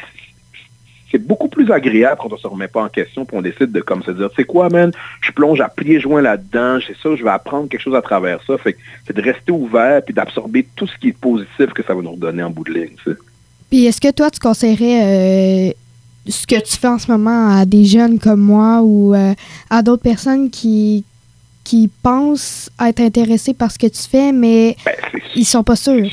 c'est 1.11 1.19
beaucoup 1.19 1.47
plus 1.47 1.71
agréable 1.71 2.19
quand 2.21 2.33
on 2.33 2.37
se 2.37 2.47
remet 2.47 2.67
pas 2.67 2.83
en 2.83 2.89
question 2.89 3.25
puis 3.25 3.37
on 3.37 3.41
décide 3.41 3.71
de 3.71 3.81
comme 3.81 4.03
se 4.03 4.11
dire, 4.11 4.29
c'est 4.35 4.43
quoi, 4.43 4.69
man, 4.69 4.91
je 5.21 5.31
plonge 5.31 5.61
à 5.61 5.69
plier 5.69 5.99
joint 5.99 6.21
là-dedans, 6.21 6.79
c'est 6.85 6.97
ça, 6.97 7.15
je 7.15 7.23
vais 7.23 7.29
apprendre 7.29 7.69
quelque 7.69 7.81
chose 7.81 7.95
à 7.95 8.01
travers 8.01 8.39
ça. 8.45 8.57
Fait 8.57 8.75
c'est 9.05 9.15
de 9.15 9.21
rester 9.21 9.51
ouvert 9.51 10.01
puis 10.03 10.13
d'absorber 10.13 10.67
tout 10.75 10.87
ce 10.87 10.97
qui 10.97 11.09
est 11.09 11.17
positif 11.17 11.67
que 11.73 11.83
ça 11.83 11.93
va 11.93 12.01
nous 12.01 12.11
redonner 12.11 12.43
en 12.43 12.49
bout 12.49 12.63
de 12.63 12.73
ligne. 12.73 12.95
Puis 13.69 13.85
est-ce 13.85 14.01
que 14.01 14.11
toi, 14.11 14.31
tu 14.31 14.39
conseillerais 14.39 15.69
euh, 15.69 15.71
ce 16.27 16.47
que 16.47 16.59
tu 16.59 16.77
fais 16.77 16.87
en 16.87 16.99
ce 16.99 17.11
moment 17.11 17.59
à 17.59 17.65
des 17.65 17.85
jeunes 17.85 18.19
comme 18.19 18.41
moi 18.41 18.81
ou 18.81 19.13
euh, 19.13 19.33
à 19.69 19.81
d'autres 19.81 20.03
personnes 20.03 20.49
qui 20.49 21.03
qui 21.63 21.89
pensent 22.03 22.69
être 22.79 23.01
intéressés 23.01 23.55
par 23.55 23.71
ce 23.71 23.79
que 23.79 23.87
tu 23.87 24.03
fais, 24.03 24.31
mais 24.31 24.77
ben, 24.85 24.93
ils 25.35 25.45
sont 25.45 25.63
pas 25.63 25.75
sûrs? 25.75 26.11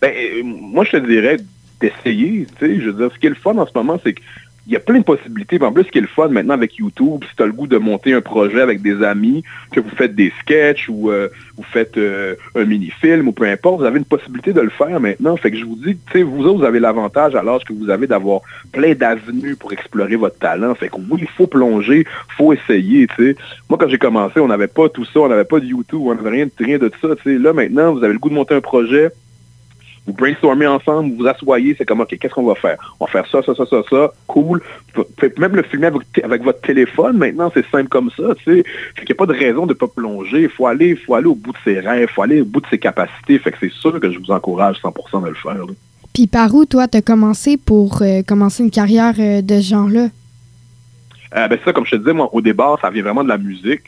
Ben, 0.00 0.12
euh, 0.14 0.42
moi, 0.44 0.84
je 0.84 0.92
te 0.92 0.96
dirais 0.98 1.38
d'essayer. 1.80 2.46
Tu 2.58 2.66
sais, 2.66 2.80
je 2.80 2.90
veux 2.90 2.92
dire, 2.92 3.12
ce 3.12 3.18
qui 3.18 3.26
est 3.26 3.30
le 3.30 3.36
fun 3.36 3.56
en 3.56 3.66
ce 3.66 3.72
moment, 3.74 3.98
c'est 4.02 4.14
qu'il 4.14 4.24
y 4.74 4.76
a 4.76 4.80
plein 4.80 4.98
de 4.98 5.04
possibilités. 5.04 5.62
En 5.62 5.72
plus, 5.72 5.84
ce 5.84 5.90
qui 5.90 5.98
est 5.98 6.02
le 6.02 6.06
fun 6.06 6.28
maintenant 6.28 6.54
avec 6.54 6.76
YouTube, 6.76 7.24
si 7.28 7.36
tu 7.36 7.42
as 7.42 7.46
le 7.46 7.52
goût 7.52 7.66
de 7.66 7.78
monter 7.78 8.12
un 8.12 8.20
projet 8.20 8.60
avec 8.60 8.82
des 8.82 9.02
amis, 9.02 9.42
que 9.72 9.80
vous 9.80 9.90
faites 9.90 10.14
des 10.14 10.32
sketchs 10.40 10.88
ou 10.88 11.10
euh, 11.10 11.28
vous 11.56 11.62
faites 11.62 11.96
euh, 11.96 12.34
un 12.54 12.64
mini-film 12.64 13.28
ou 13.28 13.32
peu 13.32 13.44
importe, 13.44 13.80
vous 13.80 13.86
avez 13.86 13.98
une 13.98 14.04
possibilité 14.04 14.52
de 14.52 14.60
le 14.60 14.70
faire 14.70 15.00
maintenant. 15.00 15.36
Fait 15.36 15.50
que 15.50 15.56
je 15.56 15.64
vous 15.64 15.76
dis, 15.76 15.96
tu 15.96 16.12
sais, 16.12 16.22
vous 16.22 16.44
autres, 16.44 16.58
vous 16.58 16.64
avez 16.64 16.80
l'avantage 16.80 17.34
à 17.34 17.42
l'âge 17.42 17.64
que 17.64 17.72
vous 17.72 17.90
avez 17.90 18.06
d'avoir 18.06 18.42
plein 18.72 18.94
d'avenues 18.94 19.56
pour 19.56 19.72
explorer 19.72 20.16
votre 20.16 20.38
talent. 20.38 20.74
Fait 20.74 20.88
que 20.88 20.96
oui, 20.96 21.20
il 21.22 21.28
faut 21.28 21.46
plonger, 21.46 22.04
faut 22.36 22.52
essayer, 22.52 23.06
tu 23.06 23.14
sais. 23.16 23.36
Moi, 23.70 23.78
quand 23.78 23.88
j'ai 23.88 23.98
commencé, 23.98 24.40
on 24.40 24.48
n'avait 24.48 24.68
pas 24.68 24.88
tout 24.88 25.04
ça, 25.04 25.20
on 25.20 25.28
n'avait 25.28 25.44
pas 25.44 25.60
de 25.60 25.66
YouTube, 25.66 26.00
on 26.04 26.14
n'avait 26.14 26.30
rien, 26.30 26.46
rien 26.58 26.78
de 26.78 26.90
ça, 27.00 27.08
tu. 27.22 27.38
Là, 27.38 27.52
maintenant, 27.52 27.94
vous 27.94 28.04
avez 28.04 28.12
le 28.12 28.18
goût 28.18 28.28
de 28.28 28.34
monter 28.34 28.54
un 28.54 28.60
projet, 28.60 29.10
vous 30.08 30.14
brainstormez 30.14 30.66
ensemble, 30.66 31.10
vous 31.10 31.18
vous 31.18 31.26
asseyez, 31.26 31.74
c'est 31.76 31.84
comme, 31.84 32.00
OK, 32.00 32.16
qu'est-ce 32.18 32.32
qu'on 32.32 32.46
va 32.46 32.54
faire? 32.54 32.78
On 32.98 33.04
va 33.04 33.10
faire 33.10 33.26
ça, 33.30 33.42
ça, 33.42 33.54
ça, 33.54 33.66
ça, 33.66 33.82
ça, 33.90 34.12
cool. 34.26 34.62
Même 35.36 35.54
le 35.54 35.62
filmer 35.64 35.88
avec, 36.24 36.42
votre 36.42 36.62
téléphone, 36.62 37.18
maintenant, 37.18 37.50
c'est 37.52 37.66
simple 37.70 37.88
comme 37.88 38.10
ça, 38.16 38.34
tu 38.38 38.44
sais. 38.44 38.64
Fait 38.94 39.04
qu'il 39.04 39.10
n'y 39.10 39.12
a 39.12 39.26
pas 39.26 39.26
de 39.26 39.38
raison 39.38 39.66
de 39.66 39.74
ne 39.74 39.78
pas 39.78 39.86
plonger. 39.86 40.42
Il 40.44 40.48
faut 40.48 40.66
aller, 40.66 40.96
faut 40.96 41.14
aller 41.14 41.26
au 41.26 41.34
bout 41.34 41.52
de 41.52 41.58
ses 41.62 41.80
rêves, 41.80 42.08
il 42.10 42.14
faut 42.14 42.22
aller 42.22 42.40
au 42.40 42.46
bout 42.46 42.62
de 42.62 42.66
ses 42.68 42.78
capacités. 42.78 43.38
Fait 43.38 43.52
que 43.52 43.58
c'est 43.60 43.72
sûr 43.72 44.00
que 44.00 44.10
je 44.10 44.18
vous 44.18 44.30
encourage 44.30 44.78
100% 44.82 45.22
de 45.24 45.28
le 45.28 45.34
faire. 45.34 45.56
Puis 46.14 46.26
par 46.26 46.54
où, 46.54 46.64
toi, 46.64 46.88
tu 46.88 46.96
as 46.96 47.02
commencé 47.02 47.58
pour 47.58 48.00
euh, 48.00 48.22
commencer 48.26 48.62
une 48.62 48.70
carrière 48.70 49.14
euh, 49.18 49.42
de 49.42 49.60
ce 49.60 49.68
genre-là? 49.68 50.08
Euh, 51.36 51.48
ben 51.48 51.58
ça, 51.62 51.74
comme 51.74 51.84
je 51.84 51.90
te 51.90 51.96
disais, 51.96 52.14
moi, 52.14 52.30
au 52.32 52.40
départ, 52.40 52.78
ça 52.80 52.88
vient 52.88 53.02
vraiment 53.02 53.24
de 53.24 53.28
la 53.28 53.36
musique. 53.36 53.82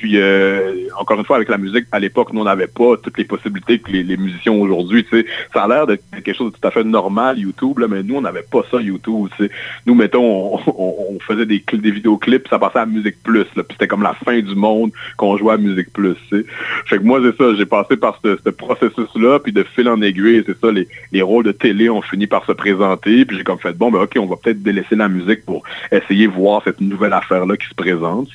Puis, 0.00 0.16
euh, 0.16 0.88
encore 0.98 1.18
une 1.18 1.26
fois, 1.26 1.36
avec 1.36 1.50
la 1.50 1.58
musique, 1.58 1.84
à 1.92 2.00
l'époque, 2.00 2.32
nous, 2.32 2.40
on 2.40 2.44
n'avait 2.44 2.68
pas 2.68 2.96
toutes 2.96 3.18
les 3.18 3.26
possibilités 3.26 3.80
que 3.80 3.92
les, 3.92 4.16
musiciens 4.16 4.52
aujourd'hui. 4.52 5.06
Ça 5.52 5.64
a 5.64 5.68
l'air 5.68 5.86
de 5.86 5.98
quelque 6.24 6.32
chose 6.32 6.52
de 6.52 6.56
tout 6.56 6.66
à 6.66 6.70
fait 6.70 6.84
normal, 6.84 7.38
YouTube, 7.38 7.80
là, 7.80 7.86
mais 7.86 8.02
nous, 8.02 8.16
on 8.16 8.22
n'avait 8.22 8.46
pas 8.50 8.62
ça, 8.70 8.80
YouTube. 8.80 9.28
sais. 9.36 9.50
Nous, 9.84 9.94
mettons, 9.94 10.58
on, 10.66 11.18
faisait 11.28 11.44
des, 11.44 11.62
des 11.70 11.90
vidéoclips, 11.90 12.48
ça 12.48 12.58
passait 12.58 12.78
à 12.78 12.86
Musique 12.86 13.22
Plus. 13.22 13.44
Puis 13.44 13.64
c'était 13.72 13.88
comme 13.88 14.02
la 14.02 14.14
fin 14.14 14.40
du 14.40 14.54
monde 14.54 14.90
qu'on 15.18 15.36
jouait 15.36 15.52
à 15.52 15.58
Musique 15.58 15.92
Plus. 15.92 16.16
sais. 16.30 16.46
Fait 16.86 16.96
que 16.96 17.02
moi, 17.02 17.20
c'est 17.22 17.36
ça, 17.36 17.54
j'ai 17.54 17.66
passé 17.66 17.98
par 17.98 18.18
ce, 18.24 18.48
processus-là, 18.48 19.40
puis 19.40 19.52
de 19.52 19.64
fil 19.64 19.86
en 19.86 20.00
aiguille, 20.00 20.42
c'est 20.46 20.58
ça, 20.58 20.72
les, 20.72 20.88
les 21.12 21.20
rôles 21.20 21.44
de 21.44 21.52
télé 21.52 21.90
ont 21.90 22.00
fini 22.00 22.26
par 22.26 22.46
se 22.46 22.52
présenter. 22.52 23.26
Puis 23.26 23.36
j'ai 23.36 23.44
comme 23.44 23.58
fait, 23.58 23.76
bon, 23.76 23.90
ben 23.90 24.00
ok, 24.00 24.12
on 24.18 24.26
va 24.26 24.36
peut-être 24.42 24.62
délaisser 24.62 24.96
la 24.96 25.10
musique 25.10 25.44
pour 25.44 25.62
essayer 25.92 26.26
de 26.26 26.32
voir 26.32 26.62
cette 26.64 26.80
nouvelle 26.80 27.12
affaire-là 27.12 27.58
qui 27.58 27.68
se 27.68 27.74
présente. 27.74 28.28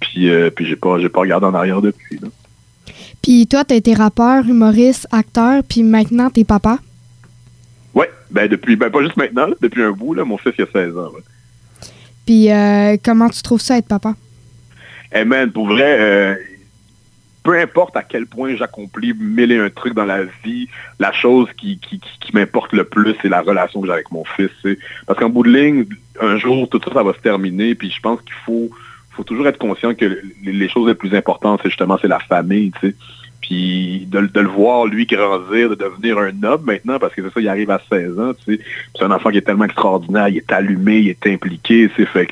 Puis, 0.00 0.30
euh, 0.30 0.48
puis 0.48 0.64
j'ai 0.64 0.76
pas 0.76 0.93
j'ai 0.98 1.08
pas 1.08 1.20
regardé 1.20 1.46
en 1.46 1.54
arrière 1.54 1.80
depuis. 1.80 2.20
Puis 3.22 3.46
toi, 3.46 3.64
tu 3.64 3.74
as 3.74 3.76
été 3.76 3.94
rappeur, 3.94 4.46
humoriste, 4.46 5.06
acteur, 5.10 5.62
puis 5.66 5.82
maintenant, 5.82 6.30
t'es 6.30 6.44
papa? 6.44 6.78
Oui, 7.94 8.06
ben 8.30 8.48
depuis, 8.48 8.76
ben 8.76 8.90
pas 8.90 9.02
juste 9.02 9.16
maintenant, 9.16 9.48
depuis 9.60 9.82
un 9.82 9.92
bout, 9.92 10.14
là, 10.14 10.24
mon 10.24 10.36
fils 10.36 10.52
il 10.58 10.64
a 10.64 10.66
16 10.70 10.98
ans. 10.98 11.12
Puis 12.26 12.50
euh, 12.50 12.96
comment 13.02 13.28
tu 13.28 13.42
trouves 13.42 13.60
ça 13.60 13.78
être 13.78 13.88
papa? 13.88 14.14
Eh 15.14 15.24
man, 15.24 15.52
pour 15.52 15.68
vrai, 15.68 16.00
euh, 16.00 16.34
peu 17.44 17.58
importe 17.58 17.96
à 17.96 18.02
quel 18.02 18.26
point 18.26 18.56
j'accomplis 18.56 19.14
mille 19.14 19.52
et 19.52 19.58
un 19.58 19.70
trucs 19.70 19.94
dans 19.94 20.06
la 20.06 20.24
vie, 20.44 20.68
la 20.98 21.12
chose 21.12 21.48
qui, 21.56 21.78
qui, 21.78 22.00
m'importe 22.32 22.72
le 22.72 22.84
plus, 22.84 23.14
c'est 23.22 23.28
la 23.28 23.42
relation 23.42 23.80
que 23.80 23.86
j'ai 23.86 23.92
avec 23.92 24.10
mon 24.10 24.24
fils. 24.24 24.50
Parce 25.06 25.18
qu'en 25.18 25.28
bout 25.28 25.44
de 25.44 25.50
ligne, 25.50 25.84
un 26.20 26.36
jour, 26.38 26.68
tout 26.68 26.80
ça, 26.84 26.92
ça 26.92 27.02
va 27.02 27.12
se 27.12 27.20
terminer, 27.20 27.74
puis 27.74 27.90
je 27.90 28.00
pense 28.00 28.20
qu'il 28.22 28.34
faut 28.44 28.70
faut 29.14 29.24
toujours 29.24 29.46
être 29.46 29.58
conscient 29.58 29.94
que 29.94 30.20
les 30.44 30.68
choses 30.68 30.88
les 30.88 30.94
plus 30.94 31.14
importantes, 31.14 31.60
c'est 31.62 31.68
justement 31.68 31.98
c'est 32.00 32.08
la 32.08 32.18
famille, 32.18 32.72
tu 32.80 32.88
sais. 32.88 32.96
Puis 33.40 34.06
de, 34.10 34.18
le 34.18 34.48
voir, 34.48 34.86
lui, 34.86 35.04
grandir, 35.04 35.68
de 35.68 35.74
devenir 35.74 36.18
un 36.18 36.42
homme 36.44 36.62
maintenant, 36.64 36.98
parce 36.98 37.14
que 37.14 37.22
c'est 37.22 37.32
ça, 37.34 37.40
il 37.40 37.48
arrive 37.48 37.70
à 37.70 37.80
16 37.90 38.18
ans, 38.18 38.32
tu 38.32 38.56
sais. 38.56 38.62
C'est 38.96 39.04
un 39.04 39.10
enfant 39.10 39.30
qui 39.30 39.38
est 39.38 39.42
tellement 39.42 39.64
extraordinaire, 39.64 40.28
il 40.28 40.38
est 40.38 40.52
allumé, 40.52 40.98
il 40.98 41.08
est 41.10 41.26
impliqué, 41.26 41.90
sais. 41.96 42.06
Fait 42.06 42.28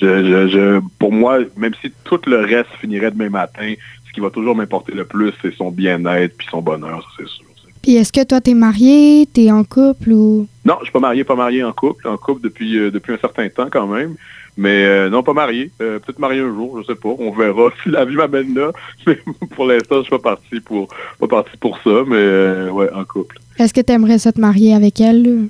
je, 0.00 0.48
je, 0.48 0.80
pour 0.98 1.12
moi, 1.12 1.38
même 1.56 1.74
si 1.80 1.92
tout 2.04 2.20
le 2.26 2.38
reste 2.38 2.70
finirait 2.80 3.10
demain 3.10 3.30
matin, 3.30 3.74
ce 4.06 4.12
qui 4.12 4.20
va 4.20 4.30
toujours 4.30 4.54
m'importer 4.54 4.92
le 4.92 5.04
plus, 5.04 5.32
c'est 5.42 5.54
son 5.54 5.70
bien-être 5.70 6.36
puis 6.36 6.46
son 6.50 6.62
bonheur, 6.62 7.02
ça, 7.02 7.08
c'est 7.18 7.28
sûr. 7.28 7.44
Puis 7.82 7.96
est-ce 7.96 8.12
que 8.12 8.24
toi, 8.24 8.40
t'es 8.40 8.54
marié, 8.54 9.26
t'es 9.32 9.50
en 9.50 9.64
couple 9.64 10.12
ou... 10.12 10.48
Non, 10.64 10.76
je 10.80 10.84
suis 10.84 10.92
pas 10.92 11.00
marié, 11.00 11.24
pas 11.24 11.36
marié 11.36 11.62
en 11.64 11.72
couple. 11.72 12.08
En 12.08 12.16
couple 12.16 12.42
depuis, 12.42 12.76
euh, 12.78 12.90
depuis 12.90 13.12
un 13.12 13.18
certain 13.18 13.48
temps 13.48 13.68
quand 13.70 13.86
même. 13.86 14.16
Mais 14.58 14.84
euh, 14.84 15.08
non, 15.08 15.22
pas 15.22 15.34
marié. 15.34 15.70
Euh, 15.80 16.00
peut-être 16.00 16.18
marié 16.18 16.40
un 16.40 16.52
jour, 16.52 16.80
je 16.80 16.86
sais 16.92 16.98
pas. 16.98 17.10
On 17.16 17.30
verra 17.30 17.70
si 17.82 17.90
la 17.90 18.04
vie 18.04 18.16
m'amène 18.16 18.54
là. 18.54 18.72
Mais 19.06 19.16
pour 19.54 19.66
l'instant, 19.66 19.98
je 19.98 20.02
suis 20.02 20.10
pas 20.10 20.18
parti 20.18 20.60
pour 20.60 20.88
pas 21.20 21.28
parti 21.28 21.56
pour 21.58 21.78
ça, 21.78 22.02
mais 22.06 22.16
euh, 22.16 22.68
ouais, 22.70 22.92
en 22.92 23.04
couple. 23.04 23.38
Est-ce 23.60 23.72
que 23.72 23.80
tu 23.80 23.92
aimerais 23.92 24.18
ça 24.18 24.32
te 24.32 24.40
marier 24.40 24.74
avec 24.74 25.00
elle? 25.00 25.48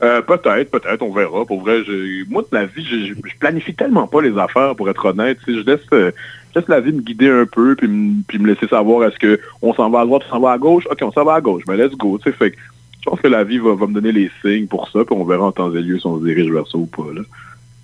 peut-être, 0.00 0.70
peut-être, 0.70 1.02
on 1.02 1.12
verra. 1.12 1.44
Pour 1.44 1.60
vrai, 1.60 1.82
moi, 2.30 2.40
de 2.40 2.56
la 2.56 2.64
vie, 2.64 2.82
je, 2.82 3.12
planifie 3.38 3.74
tellement 3.74 4.06
pas 4.06 4.22
les 4.22 4.38
affaires, 4.38 4.74
pour 4.74 4.88
être 4.88 5.04
honnête. 5.04 5.36
je 5.46 5.60
laisse, 5.60 6.14
laisse 6.56 6.68
la 6.68 6.80
vie 6.80 6.92
me 6.92 7.02
guider 7.02 7.28
un 7.28 7.44
peu, 7.44 7.76
puis, 7.76 7.86
me 7.86 8.46
laisser 8.46 8.66
savoir 8.66 9.06
est-ce 9.06 9.36
qu'on 9.60 9.74
s'en 9.74 9.90
va 9.90 10.00
à 10.00 10.06
droite, 10.06 10.22
on 10.28 10.36
s'en 10.36 10.40
va 10.40 10.52
à 10.52 10.58
gauche? 10.58 10.84
OK, 10.90 11.00
on 11.02 11.12
s'en 11.12 11.24
va 11.24 11.34
à 11.34 11.40
gauche, 11.42 11.64
mais 11.68 11.76
let's 11.76 11.94
go. 11.98 12.18
Fait 12.24 12.54
je 13.02 13.10
pense 13.10 13.20
que 13.20 13.28
la 13.28 13.44
vie 13.44 13.58
va, 13.58 13.74
va, 13.74 13.86
me 13.86 13.92
donner 13.92 14.12
les 14.12 14.30
signes 14.40 14.66
pour 14.66 14.88
ça, 14.88 15.04
puis 15.04 15.14
on 15.14 15.24
verra 15.24 15.44
en 15.44 15.52
temps 15.52 15.74
et 15.74 15.82
lieu 15.82 15.98
si 15.98 16.06
on 16.06 16.18
se 16.18 16.24
dirige 16.24 16.50
vers 16.50 16.66
ça 16.66 16.78
ou 16.78 16.86
pas. 16.86 17.12
Là. 17.14 17.20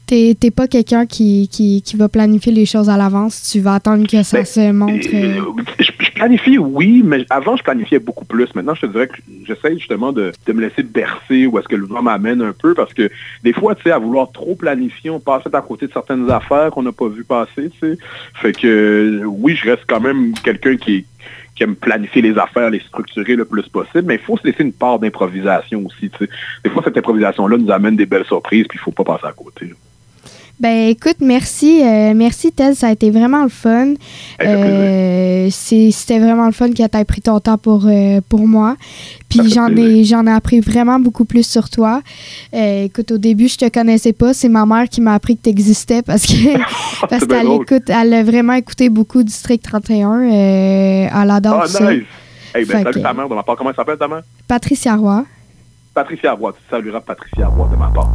T'es 0.06 0.36
pas 0.54 0.68
quelqu'un 0.68 1.04
qui, 1.04 1.48
qui, 1.48 1.82
qui, 1.82 1.96
va 1.96 2.08
planifier 2.08 2.52
les 2.52 2.64
choses 2.64 2.88
à 2.88 2.96
l'avance. 2.96 3.50
Tu 3.50 3.58
vas 3.58 3.74
attendre 3.74 4.06
que 4.06 4.22
ça 4.22 4.38
ben, 4.38 4.44
se 4.44 4.70
montre. 4.70 5.08
Euh, 5.12 5.40
je, 5.80 6.12
planifie, 6.12 6.58
oui, 6.58 7.02
mais 7.04 7.26
avant, 7.28 7.56
je 7.56 7.64
planifiais 7.64 7.98
beaucoup 7.98 8.24
plus. 8.24 8.54
Maintenant, 8.54 8.76
je 8.76 8.82
te 8.82 8.86
dirais 8.86 9.08
que 9.08 9.16
j'essaie 9.44 9.76
justement 9.76 10.12
de, 10.12 10.32
de, 10.46 10.52
me 10.52 10.60
laisser 10.60 10.84
bercer 10.84 11.46
où 11.46 11.58
est-ce 11.58 11.66
que 11.66 11.74
le 11.74 11.86
vent 11.86 12.02
m'amène 12.02 12.40
un 12.40 12.52
peu 12.52 12.72
parce 12.74 12.94
que 12.94 13.10
des 13.42 13.52
fois, 13.52 13.74
tu 13.74 13.82
sais, 13.82 13.90
à 13.90 13.98
vouloir 13.98 14.30
trop 14.30 14.54
planifier, 14.54 15.10
on 15.10 15.18
passe 15.18 15.42
à 15.52 15.60
côté 15.60 15.88
de 15.88 15.92
certaines 15.92 16.30
affaires 16.30 16.70
qu'on 16.70 16.84
n'a 16.84 16.92
pas 16.92 17.08
vu 17.08 17.24
passer, 17.24 17.70
tu 17.70 17.78
sais. 17.80 17.98
Fait 18.34 18.52
que, 18.52 19.22
oui, 19.26 19.56
je 19.56 19.70
reste 19.70 19.84
quand 19.88 20.00
même 20.00 20.34
quelqu'un 20.34 20.76
qui, 20.76 21.04
qui 21.56 21.62
aime 21.64 21.74
planifier 21.74 22.22
les 22.22 22.38
affaires, 22.38 22.70
les 22.70 22.80
structurer 22.80 23.34
le 23.34 23.44
plus 23.44 23.68
possible, 23.68 24.04
mais 24.04 24.14
il 24.14 24.20
faut 24.20 24.36
se 24.36 24.46
laisser 24.46 24.62
une 24.62 24.72
part 24.72 25.00
d'improvisation 25.00 25.84
aussi. 25.84 26.10
Des 26.62 26.70
fois, 26.70 26.82
cette 26.84 26.96
improvisation-là 26.96 27.56
nous 27.56 27.72
amène 27.72 27.96
des 27.96 28.06
belles 28.06 28.26
surprises, 28.26 28.66
puis 28.68 28.78
il 28.78 28.82
faut 28.82 28.92
pas 28.92 29.04
passer 29.04 29.26
à 29.26 29.32
côté. 29.32 29.72
Ben 30.58 30.88
écoute, 30.88 31.16
merci. 31.20 31.82
Euh, 31.82 32.14
merci 32.14 32.50
Ted, 32.50 32.74
ça 32.74 32.88
a 32.88 32.92
été 32.92 33.10
vraiment 33.10 33.42
le 33.42 33.50
fun. 33.50 33.92
Euh, 34.42 35.48
C'était 35.50 36.18
vraiment 36.18 36.46
le 36.46 36.52
fun 36.52 36.70
que 36.70 36.74
tu 36.74 36.82
aies 36.82 37.04
pris 37.04 37.20
ton 37.20 37.40
temps 37.40 37.58
pour, 37.58 37.84
euh, 37.86 38.22
pour 38.26 38.46
moi. 38.46 38.76
Puis 39.28 39.50
j'en 39.50 39.68
ai 39.76 40.04
j'en 40.04 40.26
ai 40.26 40.30
appris 40.30 40.60
vraiment 40.60 40.98
beaucoup 40.98 41.26
plus 41.26 41.46
sur 41.46 41.68
toi. 41.68 42.00
Écoute, 42.54 43.12
au 43.12 43.18
début, 43.18 43.48
je 43.48 43.58
te 43.58 43.68
connaissais 43.68 44.14
pas. 44.14 44.32
C'est 44.32 44.48
ma 44.48 44.64
mère 44.64 44.88
qui 44.88 45.02
m'a 45.02 45.12
appris 45.12 45.36
que 45.36 45.42
tu 45.42 45.50
existais 45.50 46.00
parce 46.00 46.24
que 46.24 46.58
parce 47.08 47.26
qu'elle 47.26 47.50
écoute, 47.52 47.90
elle 47.90 48.14
a 48.14 48.22
vraiment 48.22 48.54
écouté 48.54 48.88
beaucoup 48.88 49.22
District 49.22 49.62
31. 49.62 50.22
elle 50.22 51.30
adore 51.30 51.60
ah, 51.64 51.66
ça. 51.66 51.92
Nice. 51.92 52.04
Hey, 52.54 52.64
ben, 52.64 52.82
salut 52.82 53.02
ta 53.02 53.12
mère 53.12 53.28
de 53.28 53.34
ma 53.34 53.42
part. 53.42 53.56
Comment 53.56 53.70
elle 53.70 53.76
s'appelle 53.76 53.98
ta 53.98 54.08
mère? 54.08 54.22
Patricia 54.48 54.96
Roy. 54.96 55.26
Patricia 55.92 56.32
Roy. 56.32 56.52
Tu 56.52 56.60
salueras 56.70 57.00
Patricia 57.00 57.46
Roy 57.48 57.68
de 57.70 57.76
ma 57.76 57.88
part. 57.88 58.08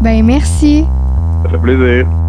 Ben 0.00 0.24
merci. 0.24 0.84
Ça 1.46 1.52
fait 1.52 1.58
plaisir. 1.58 2.25